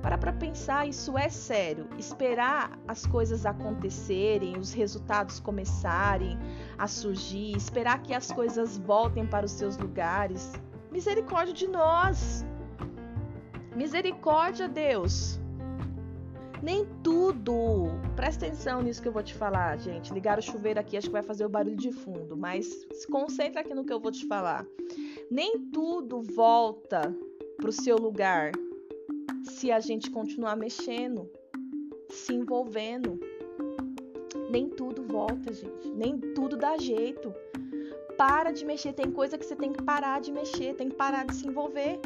para 0.00 0.16
para 0.16 0.32
pensar, 0.32 0.86
isso 0.86 1.18
é 1.18 1.28
sério. 1.28 1.88
Esperar 1.98 2.78
as 2.86 3.04
coisas 3.04 3.44
acontecerem, 3.44 4.56
os 4.56 4.72
resultados 4.72 5.40
começarem 5.40 6.38
a 6.78 6.86
surgir, 6.86 7.56
esperar 7.56 8.00
que 8.00 8.14
as 8.14 8.30
coisas 8.30 8.78
voltem 8.78 9.26
para 9.26 9.44
os 9.44 9.50
seus 9.50 9.76
lugares. 9.76 10.52
Misericórdia 10.92 11.52
de 11.52 11.66
nós. 11.66 12.46
Misericórdia, 13.74 14.68
Deus. 14.68 15.40
Nem 16.62 16.86
tudo. 17.02 17.86
Presta 18.16 18.46
atenção 18.46 18.82
nisso 18.82 19.00
que 19.00 19.08
eu 19.08 19.12
vou 19.12 19.22
te 19.22 19.34
falar, 19.34 19.78
gente. 19.78 20.12
Ligar 20.12 20.38
o 20.38 20.42
chuveiro 20.42 20.80
aqui, 20.80 20.96
acho 20.96 21.06
que 21.06 21.12
vai 21.12 21.22
fazer 21.22 21.44
o 21.44 21.48
barulho 21.48 21.76
de 21.76 21.92
fundo, 21.92 22.36
mas 22.36 22.66
se 22.92 23.06
concentra 23.06 23.60
aqui 23.60 23.74
no 23.74 23.84
que 23.84 23.92
eu 23.92 24.00
vou 24.00 24.10
te 24.10 24.26
falar. 24.26 24.66
Nem 25.30 25.58
tudo 25.70 26.22
volta 26.22 27.14
para 27.56 27.68
o 27.68 27.72
seu 27.72 27.96
lugar 27.96 28.52
se 29.44 29.70
a 29.70 29.80
gente 29.80 30.10
continuar 30.10 30.56
mexendo, 30.56 31.30
se 32.10 32.34
envolvendo. 32.34 33.20
Nem 34.50 34.68
tudo 34.68 35.02
volta, 35.02 35.52
gente. 35.52 35.90
Nem 35.90 36.18
tudo 36.18 36.56
dá 36.56 36.76
jeito. 36.78 37.32
Para 38.16 38.50
de 38.50 38.64
mexer. 38.64 38.92
Tem 38.92 39.10
coisa 39.10 39.38
que 39.38 39.44
você 39.44 39.54
tem 39.54 39.72
que 39.72 39.82
parar 39.82 40.20
de 40.20 40.32
mexer, 40.32 40.74
tem 40.74 40.88
que 40.88 40.96
parar 40.96 41.24
de 41.24 41.34
se 41.34 41.46
envolver. 41.46 42.00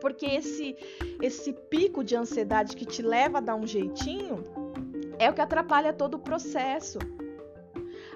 Porque 0.00 0.26
esse 0.26 0.76
esse 1.20 1.52
pico 1.52 2.02
de 2.02 2.16
ansiedade 2.16 2.74
que 2.74 2.84
te 2.84 3.02
leva 3.02 3.38
a 3.38 3.40
dar 3.40 3.56
um 3.56 3.66
jeitinho 3.66 4.42
é 5.18 5.28
o 5.28 5.34
que 5.34 5.40
atrapalha 5.40 5.92
todo 5.92 6.14
o 6.14 6.18
processo. 6.18 6.98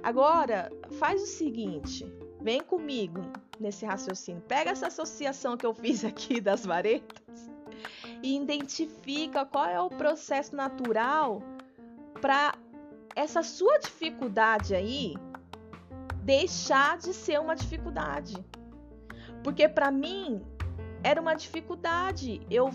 Agora, 0.02 0.70
faz 0.98 1.22
o 1.22 1.26
seguinte, 1.26 2.04
vem 2.40 2.60
comigo 2.60 3.20
nesse 3.60 3.84
raciocínio. 3.84 4.42
Pega 4.42 4.70
essa 4.70 4.86
associação 4.86 5.56
que 5.56 5.66
eu 5.66 5.74
fiz 5.74 6.04
aqui 6.04 6.40
das 6.42 6.64
varetas 6.64 7.50
e 8.22 8.36
identifica 8.36 9.44
qual 9.44 9.66
é 9.66 9.80
o 9.80 9.90
processo 9.90 10.56
natural 10.56 11.42
para 12.20 12.54
essa 13.14 13.42
sua 13.42 13.78
dificuldade 13.78 14.74
aí 14.74 15.14
deixar 16.22 16.96
de 16.96 17.12
ser 17.12 17.38
uma 17.38 17.54
dificuldade. 17.54 18.34
Porque 19.42 19.68
para 19.68 19.90
mim 19.90 20.42
era 21.04 21.20
uma 21.20 21.34
dificuldade. 21.34 22.40
Eu 22.50 22.72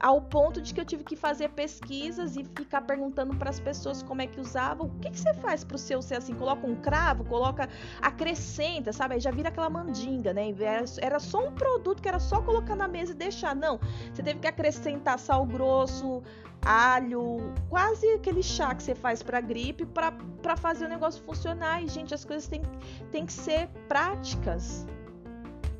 ao 0.00 0.20
ponto 0.20 0.60
de 0.60 0.74
que 0.74 0.80
eu 0.80 0.84
tive 0.84 1.04
que 1.04 1.16
fazer 1.16 1.50
pesquisas 1.50 2.36
e 2.36 2.44
ficar 2.44 2.82
perguntando 2.82 3.34
para 3.36 3.50
as 3.50 3.58
pessoas 3.58 4.02
como 4.02 4.22
é 4.22 4.26
que 4.26 4.40
usavam. 4.40 4.86
O 4.86 5.00
que, 5.00 5.10
que 5.10 5.18
você 5.18 5.32
faz 5.34 5.64
para 5.64 5.76
o 5.76 5.78
seu 5.78 6.02
ser 6.02 6.16
assim? 6.16 6.34
Coloca 6.34 6.66
um 6.66 6.76
cravo, 6.76 7.24
coloca, 7.24 7.68
acrescenta, 8.00 8.92
sabe? 8.92 9.14
Aí 9.14 9.20
já 9.20 9.30
vira 9.30 9.48
aquela 9.48 9.70
mandinga, 9.70 10.32
né? 10.32 10.54
Era, 10.58 10.84
era 11.00 11.18
só 11.18 11.46
um 11.46 11.52
produto 11.52 12.02
que 12.02 12.08
era 12.08 12.18
só 12.18 12.42
colocar 12.42 12.76
na 12.76 12.88
mesa 12.88 13.12
e 13.12 13.14
deixar. 13.14 13.54
Não, 13.54 13.78
você 14.12 14.22
teve 14.22 14.40
que 14.40 14.46
acrescentar 14.46 15.18
sal 15.18 15.46
grosso, 15.46 16.22
alho, 16.64 17.54
quase 17.68 18.06
aquele 18.12 18.42
chá 18.42 18.74
que 18.74 18.82
você 18.82 18.94
faz 18.94 19.22
para 19.22 19.40
gripe 19.40 19.86
para 19.86 20.56
fazer 20.56 20.86
o 20.86 20.88
negócio 20.88 21.22
funcionar. 21.22 21.82
E, 21.82 21.88
gente, 21.88 22.14
as 22.14 22.24
coisas 22.24 22.46
têm, 22.48 22.62
têm 23.10 23.24
que 23.24 23.32
ser 23.32 23.68
práticas, 23.88 24.86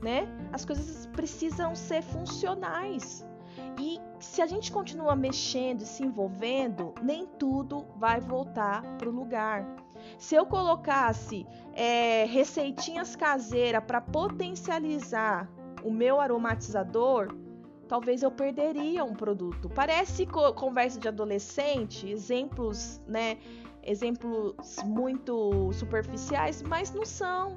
né? 0.06 0.28
As 0.52 0.64
coisas 0.64 1.04
precisam 1.06 1.74
ser 1.74 2.00
funcionais. 2.00 3.26
E 3.76 4.00
se 4.20 4.40
a 4.40 4.46
gente 4.46 4.70
continua 4.70 5.16
mexendo 5.16 5.80
e 5.80 5.84
se 5.84 6.04
envolvendo, 6.04 6.94
nem 7.02 7.26
tudo 7.26 7.84
vai 7.96 8.20
voltar 8.20 8.82
para 8.98 9.08
o 9.08 9.12
lugar. 9.12 9.66
Se 10.16 10.36
eu 10.36 10.46
colocasse 10.46 11.44
é, 11.74 12.24
receitinhas 12.26 13.16
caseiras 13.16 13.82
para 13.84 14.00
potencializar 14.00 15.50
o 15.82 15.90
meu 15.90 16.20
aromatizador, 16.20 17.34
talvez 17.88 18.22
eu 18.22 18.30
perderia 18.30 19.04
um 19.04 19.12
produto. 19.12 19.68
Parece 19.68 20.24
conversa 20.54 21.00
de 21.00 21.08
adolescente, 21.08 22.08
exemplos, 22.08 23.00
né? 23.08 23.38
Exemplos 23.82 24.76
muito 24.84 25.72
superficiais, 25.72 26.62
mas 26.62 26.92
não 26.92 27.04
são. 27.04 27.56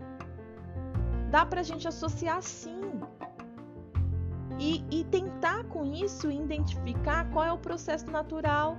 Dá 1.30 1.46
para 1.46 1.62
a 1.62 1.64
gente 1.64 1.88
associar 1.88 2.42
sim 2.42 2.82
e, 4.60 4.84
e 4.92 5.04
tentar 5.06 5.64
com 5.66 5.86
isso 5.86 6.30
identificar 6.30 7.30
qual 7.32 7.46
é 7.46 7.54
o 7.54 7.58
processo 7.58 8.10
natural 8.10 8.76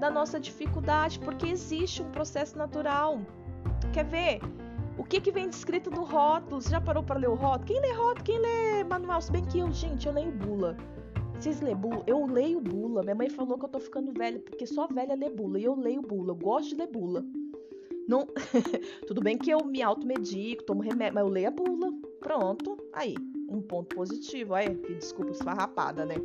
da 0.00 0.10
nossa 0.10 0.40
dificuldade, 0.40 1.18
porque 1.20 1.46
existe 1.46 2.02
um 2.02 2.10
processo 2.10 2.56
natural. 2.56 3.20
Quer 3.92 4.04
ver? 4.04 4.40
O 4.96 5.04
que, 5.04 5.20
que 5.20 5.30
vem 5.30 5.48
descrito 5.48 5.90
no 5.90 6.04
rótulo? 6.04 6.60
Você 6.60 6.70
já 6.70 6.80
parou 6.80 7.02
para 7.02 7.18
ler 7.18 7.28
o 7.28 7.34
rótulo? 7.34 7.66
Quem 7.66 7.80
lê 7.80 7.92
rótulo? 7.92 8.24
Quem 8.24 8.38
lê 8.38 8.84
manual? 8.84 9.20
Se 9.20 9.30
bem 9.30 9.44
que 9.44 9.58
eu, 9.58 9.70
gente, 9.70 10.06
eu 10.06 10.12
leio 10.12 10.32
bula. 10.32 10.76
Vocês 11.38 11.60
lêem 11.60 11.76
bula? 11.76 12.02
Eu 12.06 12.26
leio 12.26 12.60
bula. 12.60 13.02
Minha 13.02 13.14
mãe 13.14 13.30
falou 13.30 13.58
que 13.58 13.64
eu 13.64 13.68
tô 13.68 13.80
ficando 13.80 14.12
velha, 14.12 14.38
porque 14.38 14.66
só 14.66 14.86
velha 14.86 15.14
lê 15.14 15.30
bula. 15.30 15.58
E 15.58 15.64
eu 15.64 15.74
leio 15.74 16.02
bula. 16.02 16.32
Eu 16.32 16.36
gosto 16.36 16.70
de 16.70 16.74
ler 16.76 16.88
bula. 16.88 17.24
Não... 18.10 18.26
Tudo 19.06 19.20
bem 19.22 19.38
que 19.38 19.50
eu 19.50 19.64
me 19.64 19.80
automedico, 19.82 20.64
tomo 20.64 20.82
remédio, 20.82 21.14
mas 21.14 21.24
eu 21.24 21.30
leio 21.30 21.48
a 21.48 21.50
bula. 21.52 21.92
Pronto. 22.18 22.76
Aí 22.92 23.14
um 23.48 23.62
ponto 23.62 23.94
positivo. 23.94 24.54
Aí, 24.54 24.74
que 24.74 24.94
desculpa 24.94 25.30
esfarrapada, 25.30 26.04
né? 26.04 26.16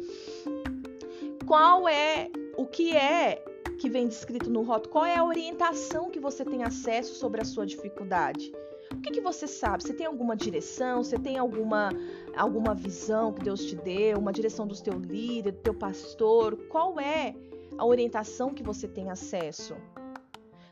Qual 1.45 1.87
é 1.87 2.29
o 2.57 2.65
que 2.65 2.95
é 2.95 3.43
que 3.79 3.89
vem 3.89 4.07
descrito 4.07 4.49
no 4.49 4.63
rótulo? 4.63 4.93
Qual 4.93 5.05
é 5.05 5.15
a 5.15 5.23
orientação 5.23 6.09
que 6.09 6.19
você 6.19 6.43
tem 6.43 6.63
acesso 6.63 7.13
sobre 7.15 7.41
a 7.41 7.45
sua 7.45 7.65
dificuldade? 7.65 8.51
O 8.91 9.01
que, 9.01 9.11
que 9.11 9.21
você 9.21 9.47
sabe? 9.47 9.83
Você 9.83 9.93
tem 9.93 10.07
alguma 10.07 10.35
direção? 10.35 11.03
Você 11.03 11.19
tem 11.19 11.37
alguma, 11.37 11.89
alguma 12.35 12.73
visão 12.73 13.31
que 13.31 13.43
Deus 13.43 13.63
te 13.65 13.75
deu? 13.75 14.17
Uma 14.17 14.33
direção 14.33 14.65
do 14.65 14.75
teu 14.75 14.97
líder, 14.97 15.51
do 15.51 15.59
teu 15.59 15.73
pastor? 15.73 16.55
Qual 16.69 16.99
é 16.99 17.35
a 17.77 17.85
orientação 17.85 18.53
que 18.53 18.63
você 18.63 18.87
tem 18.87 19.11
acesso? 19.11 19.75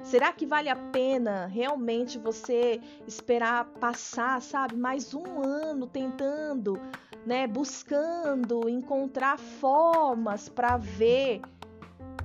Será 0.04 0.34
que 0.34 0.46
vale 0.46 0.68
a 0.68 0.76
pena 0.76 1.46
realmente 1.46 2.20
você 2.20 2.82
esperar 3.08 3.66
passar, 3.80 4.42
sabe, 4.42 4.76
mais 4.76 5.14
um 5.14 5.42
ano 5.42 5.88
tentando, 5.88 6.78
né, 7.26 7.48
buscando 7.48 8.68
encontrar 8.68 9.40
formas 9.40 10.50
para 10.50 10.76
ver 10.76 11.42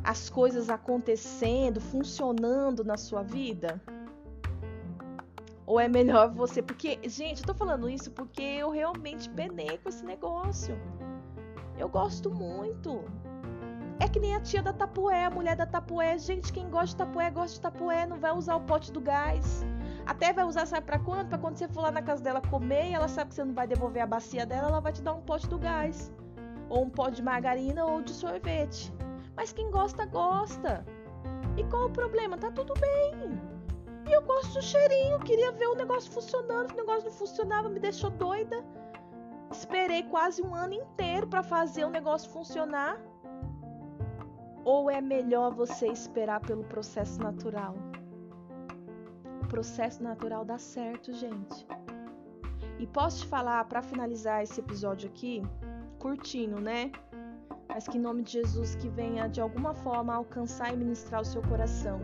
as 0.02 0.28
coisas 0.28 0.68
acontecendo, 0.68 1.80
funcionando 1.80 2.82
na 2.82 2.96
sua 2.96 3.22
vida? 3.22 3.80
Ou 5.64 5.78
é 5.78 5.86
melhor 5.86 6.30
você, 6.34 6.60
porque, 6.60 6.98
gente, 7.08 7.42
eu 7.42 7.46
tô 7.46 7.54
falando 7.54 7.88
isso 7.88 8.10
porque 8.10 8.42
eu 8.42 8.70
realmente 8.70 9.30
penei 9.30 9.78
com 9.78 9.88
esse 9.88 10.04
negócio. 10.04 10.76
Eu 11.78 11.88
gosto 11.88 12.28
muito. 12.28 13.04
É 14.00 14.08
que 14.08 14.20
nem 14.20 14.34
a 14.34 14.40
tia 14.40 14.62
da 14.62 14.72
tapué, 14.72 15.24
a 15.24 15.30
mulher 15.30 15.56
da 15.56 15.66
tapué. 15.66 16.16
Gente, 16.18 16.52
quem 16.52 16.70
gosta 16.70 16.86
de 16.86 16.96
tapué, 16.96 17.30
gosta 17.30 17.54
de 17.54 17.60
tapué, 17.60 18.06
não 18.06 18.18
vai 18.18 18.32
usar 18.32 18.54
o 18.54 18.60
pote 18.60 18.92
do 18.92 19.00
gás. 19.00 19.64
Até 20.06 20.32
vai 20.32 20.44
usar, 20.44 20.66
sabe 20.66 20.86
pra 20.86 20.98
quando? 20.98 21.28
Pra 21.28 21.38
quando 21.38 21.56
você 21.56 21.68
for 21.68 21.82
lá 21.82 21.90
na 21.90 22.00
casa 22.00 22.22
dela 22.22 22.40
comer 22.40 22.90
e 22.90 22.94
ela 22.94 23.08
sabe 23.08 23.30
que 23.30 23.34
você 23.34 23.44
não 23.44 23.52
vai 23.52 23.66
devolver 23.66 24.02
a 24.02 24.06
bacia 24.06 24.46
dela, 24.46 24.68
ela 24.68 24.80
vai 24.80 24.92
te 24.92 25.02
dar 25.02 25.14
um 25.14 25.20
pote 25.20 25.48
do 25.48 25.58
gás. 25.58 26.12
Ou 26.68 26.84
um 26.84 26.90
pote 26.90 27.16
de 27.16 27.22
margarina 27.22 27.84
ou 27.84 28.00
de 28.00 28.12
sorvete. 28.12 28.92
Mas 29.36 29.52
quem 29.52 29.70
gosta, 29.70 30.06
gosta. 30.06 30.84
E 31.56 31.64
qual 31.64 31.86
o 31.86 31.90
problema? 31.90 32.38
Tá 32.38 32.50
tudo 32.50 32.74
bem. 32.74 33.38
E 34.08 34.12
eu 34.12 34.22
gosto 34.22 34.54
do 34.54 34.62
cheirinho, 34.62 35.18
queria 35.18 35.52
ver 35.52 35.66
o 35.66 35.74
negócio 35.74 36.10
funcionando, 36.10 36.72
o 36.72 36.76
negócio 36.76 37.04
não 37.04 37.12
funcionava, 37.12 37.68
me 37.68 37.78
deixou 37.78 38.08
doida. 38.10 38.64
Esperei 39.50 40.04
quase 40.04 40.42
um 40.42 40.54
ano 40.54 40.72
inteiro 40.72 41.26
para 41.26 41.42
fazer 41.42 41.84
o 41.84 41.90
negócio 41.90 42.30
funcionar. 42.30 42.98
Ou 44.68 44.90
é 44.90 45.00
melhor 45.00 45.54
você 45.54 45.86
esperar 45.86 46.40
pelo 46.40 46.62
processo 46.62 47.18
natural? 47.22 47.74
O 49.42 49.46
processo 49.48 50.02
natural 50.02 50.44
dá 50.44 50.58
certo, 50.58 51.10
gente. 51.10 51.66
E 52.78 52.86
posso 52.86 53.22
te 53.22 53.28
falar, 53.28 53.64
para 53.64 53.80
finalizar 53.80 54.42
esse 54.42 54.60
episódio 54.60 55.08
aqui, 55.08 55.40
curtinho, 55.98 56.60
né? 56.60 56.92
Mas 57.66 57.88
que 57.88 57.96
em 57.96 58.00
nome 58.02 58.22
de 58.22 58.32
Jesus 58.32 58.74
que 58.74 58.90
venha 58.90 59.26
de 59.26 59.40
alguma 59.40 59.72
forma 59.72 60.14
alcançar 60.14 60.74
e 60.74 60.76
ministrar 60.76 61.22
o 61.22 61.24
seu 61.24 61.40
coração 61.40 61.98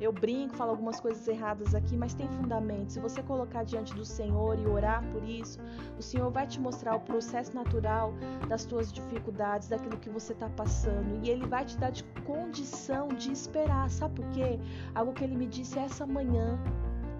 eu 0.00 0.12
brinco, 0.12 0.54
falo 0.54 0.70
algumas 0.70 0.98
coisas 0.98 1.28
erradas 1.28 1.74
aqui, 1.74 1.96
mas 1.96 2.14
tem 2.14 2.26
fundamento. 2.28 2.92
Se 2.92 3.00
você 3.00 3.22
colocar 3.22 3.64
diante 3.64 3.94
do 3.94 4.04
Senhor 4.04 4.58
e 4.58 4.66
orar 4.66 5.04
por 5.12 5.22
isso, 5.22 5.58
o 5.98 6.02
Senhor 6.02 6.30
vai 6.30 6.46
te 6.46 6.58
mostrar 6.58 6.96
o 6.96 7.00
processo 7.00 7.54
natural 7.54 8.14
das 8.48 8.64
tuas 8.64 8.90
dificuldades, 8.90 9.68
daquilo 9.68 9.98
que 9.98 10.08
você 10.08 10.32
está 10.32 10.48
passando. 10.48 11.24
E 11.24 11.28
Ele 11.28 11.46
vai 11.46 11.64
te 11.64 11.76
dar 11.76 11.90
de 11.90 12.02
condição 12.24 13.08
de 13.08 13.30
esperar. 13.30 13.90
Sabe 13.90 14.22
por 14.22 14.30
quê? 14.30 14.58
Algo 14.94 15.12
que 15.12 15.22
Ele 15.22 15.36
me 15.36 15.46
disse 15.46 15.78
essa 15.78 16.06
manhã. 16.06 16.58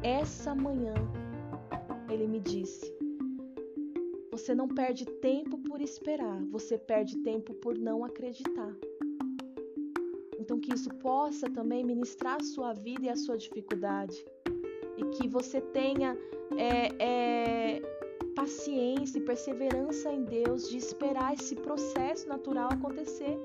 Essa 0.03 0.55
manhã, 0.55 0.95
Ele 2.09 2.27
me 2.27 2.41
disse. 2.41 2.91
Você 4.31 4.55
não 4.55 4.69
perde 4.69 5.05
tempo 5.05 5.59
por 5.59 5.83
esperar, 5.83 6.41
você 6.51 6.79
perde 6.79 7.19
tempo 7.19 7.53
por 7.53 7.77
não 7.77 8.05
acreditar. 8.05 8.75
Que 10.59 10.75
isso 10.75 10.91
possa 10.97 11.49
também 11.51 11.85
ministrar 11.85 12.37
a 12.37 12.45
sua 12.45 12.73
vida 12.73 13.07
e 13.07 13.09
a 13.09 13.17
sua 13.17 13.37
dificuldade. 13.37 14.25
E 14.97 15.05
que 15.17 15.29
você 15.29 15.61
tenha 15.61 16.17
é, 16.57 16.89
é, 16.99 17.83
paciência 18.35 19.19
e 19.19 19.23
perseverança 19.23 20.13
em 20.13 20.25
Deus 20.25 20.69
de 20.69 20.77
esperar 20.77 21.35
esse 21.35 21.55
processo 21.57 22.29
natural 22.29 22.69
acontecer. 22.73 23.39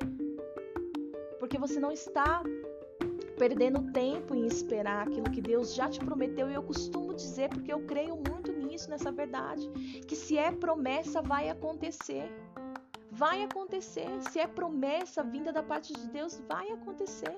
Porque 1.39 1.57
você 1.57 1.79
não 1.79 1.91
está 1.91 2.41
perdendo 3.37 3.91
tempo 3.91 4.33
em 4.33 4.45
esperar 4.45 5.07
aquilo 5.07 5.29
que 5.29 5.41
Deus 5.41 5.75
já 5.75 5.89
te 5.89 5.99
prometeu. 5.99 6.49
E 6.49 6.53
eu 6.53 6.63
costumo 6.63 7.13
dizer, 7.13 7.49
porque 7.49 7.71
eu 7.71 7.81
creio 7.85 8.15
muito 8.15 8.51
nisso, 8.51 8.89
nessa 8.89 9.11
verdade, 9.11 9.69
que 10.07 10.15
se 10.15 10.37
é 10.37 10.51
promessa, 10.51 11.21
vai 11.21 11.49
acontecer 11.49 12.31
vai 13.15 13.43
acontecer. 13.43 14.09
Se 14.29 14.39
é 14.39 14.47
promessa 14.47 15.23
vinda 15.23 15.51
da 15.51 15.63
parte 15.63 15.93
de 15.93 16.07
Deus, 16.09 16.41
vai 16.47 16.69
acontecer. 16.71 17.37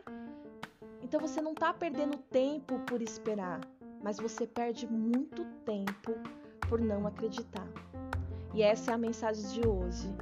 Então 1.01 1.19
você 1.19 1.39
não 1.39 1.53
está 1.53 1.71
perdendo 1.71 2.17
tempo 2.17 2.79
por 2.79 3.01
esperar, 3.01 3.61
mas 4.03 4.17
você 4.17 4.47
perde 4.47 4.87
muito 4.87 5.45
tempo 5.63 6.13
por 6.67 6.81
não 6.81 7.05
acreditar. 7.05 7.67
E 8.55 8.63
essa 8.63 8.91
é 8.91 8.93
a 8.95 8.97
mensagem 8.97 9.47
de 9.49 9.67
hoje. 9.67 10.13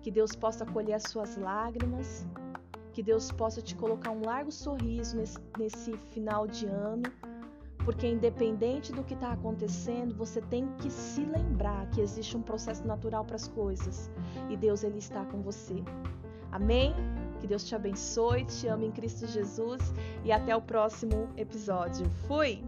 Que 0.00 0.10
Deus 0.10 0.36
possa 0.36 0.64
colher 0.64 0.94
as 0.94 1.04
suas 1.04 1.36
lágrimas, 1.36 2.24
Que 2.92 3.02
Deus 3.02 3.32
possa 3.32 3.60
te 3.60 3.74
colocar 3.74 4.12
um 4.12 4.24
largo 4.24 4.52
sorriso 4.52 5.16
nesse, 5.16 5.38
nesse 5.58 5.96
final 6.12 6.46
de 6.46 6.66
ano, 6.66 7.02
porque 7.84 8.06
independente 8.06 8.92
do 8.92 9.04
que 9.04 9.14
está 9.14 9.32
acontecendo, 9.32 10.14
você 10.14 10.40
tem 10.40 10.66
que 10.78 10.90
se 10.90 11.24
lembrar 11.24 11.88
que 11.90 12.00
existe 12.00 12.36
um 12.36 12.42
processo 12.42 12.86
natural 12.86 13.24
para 13.24 13.36
as 13.36 13.46
coisas 13.48 14.10
e 14.48 14.56
Deus 14.56 14.82
ele 14.82 14.98
está 14.98 15.24
com 15.26 15.42
você. 15.42 15.82
Amém? 16.50 16.94
Que 17.40 17.46
Deus 17.46 17.64
te 17.64 17.74
abençoe, 17.74 18.44
te 18.44 18.68
ame 18.68 18.86
em 18.86 18.92
Cristo 18.92 19.26
Jesus 19.26 19.92
e 20.24 20.32
até 20.32 20.56
o 20.56 20.62
próximo 20.62 21.28
episódio. 21.36 22.08
Fui! 22.26 22.62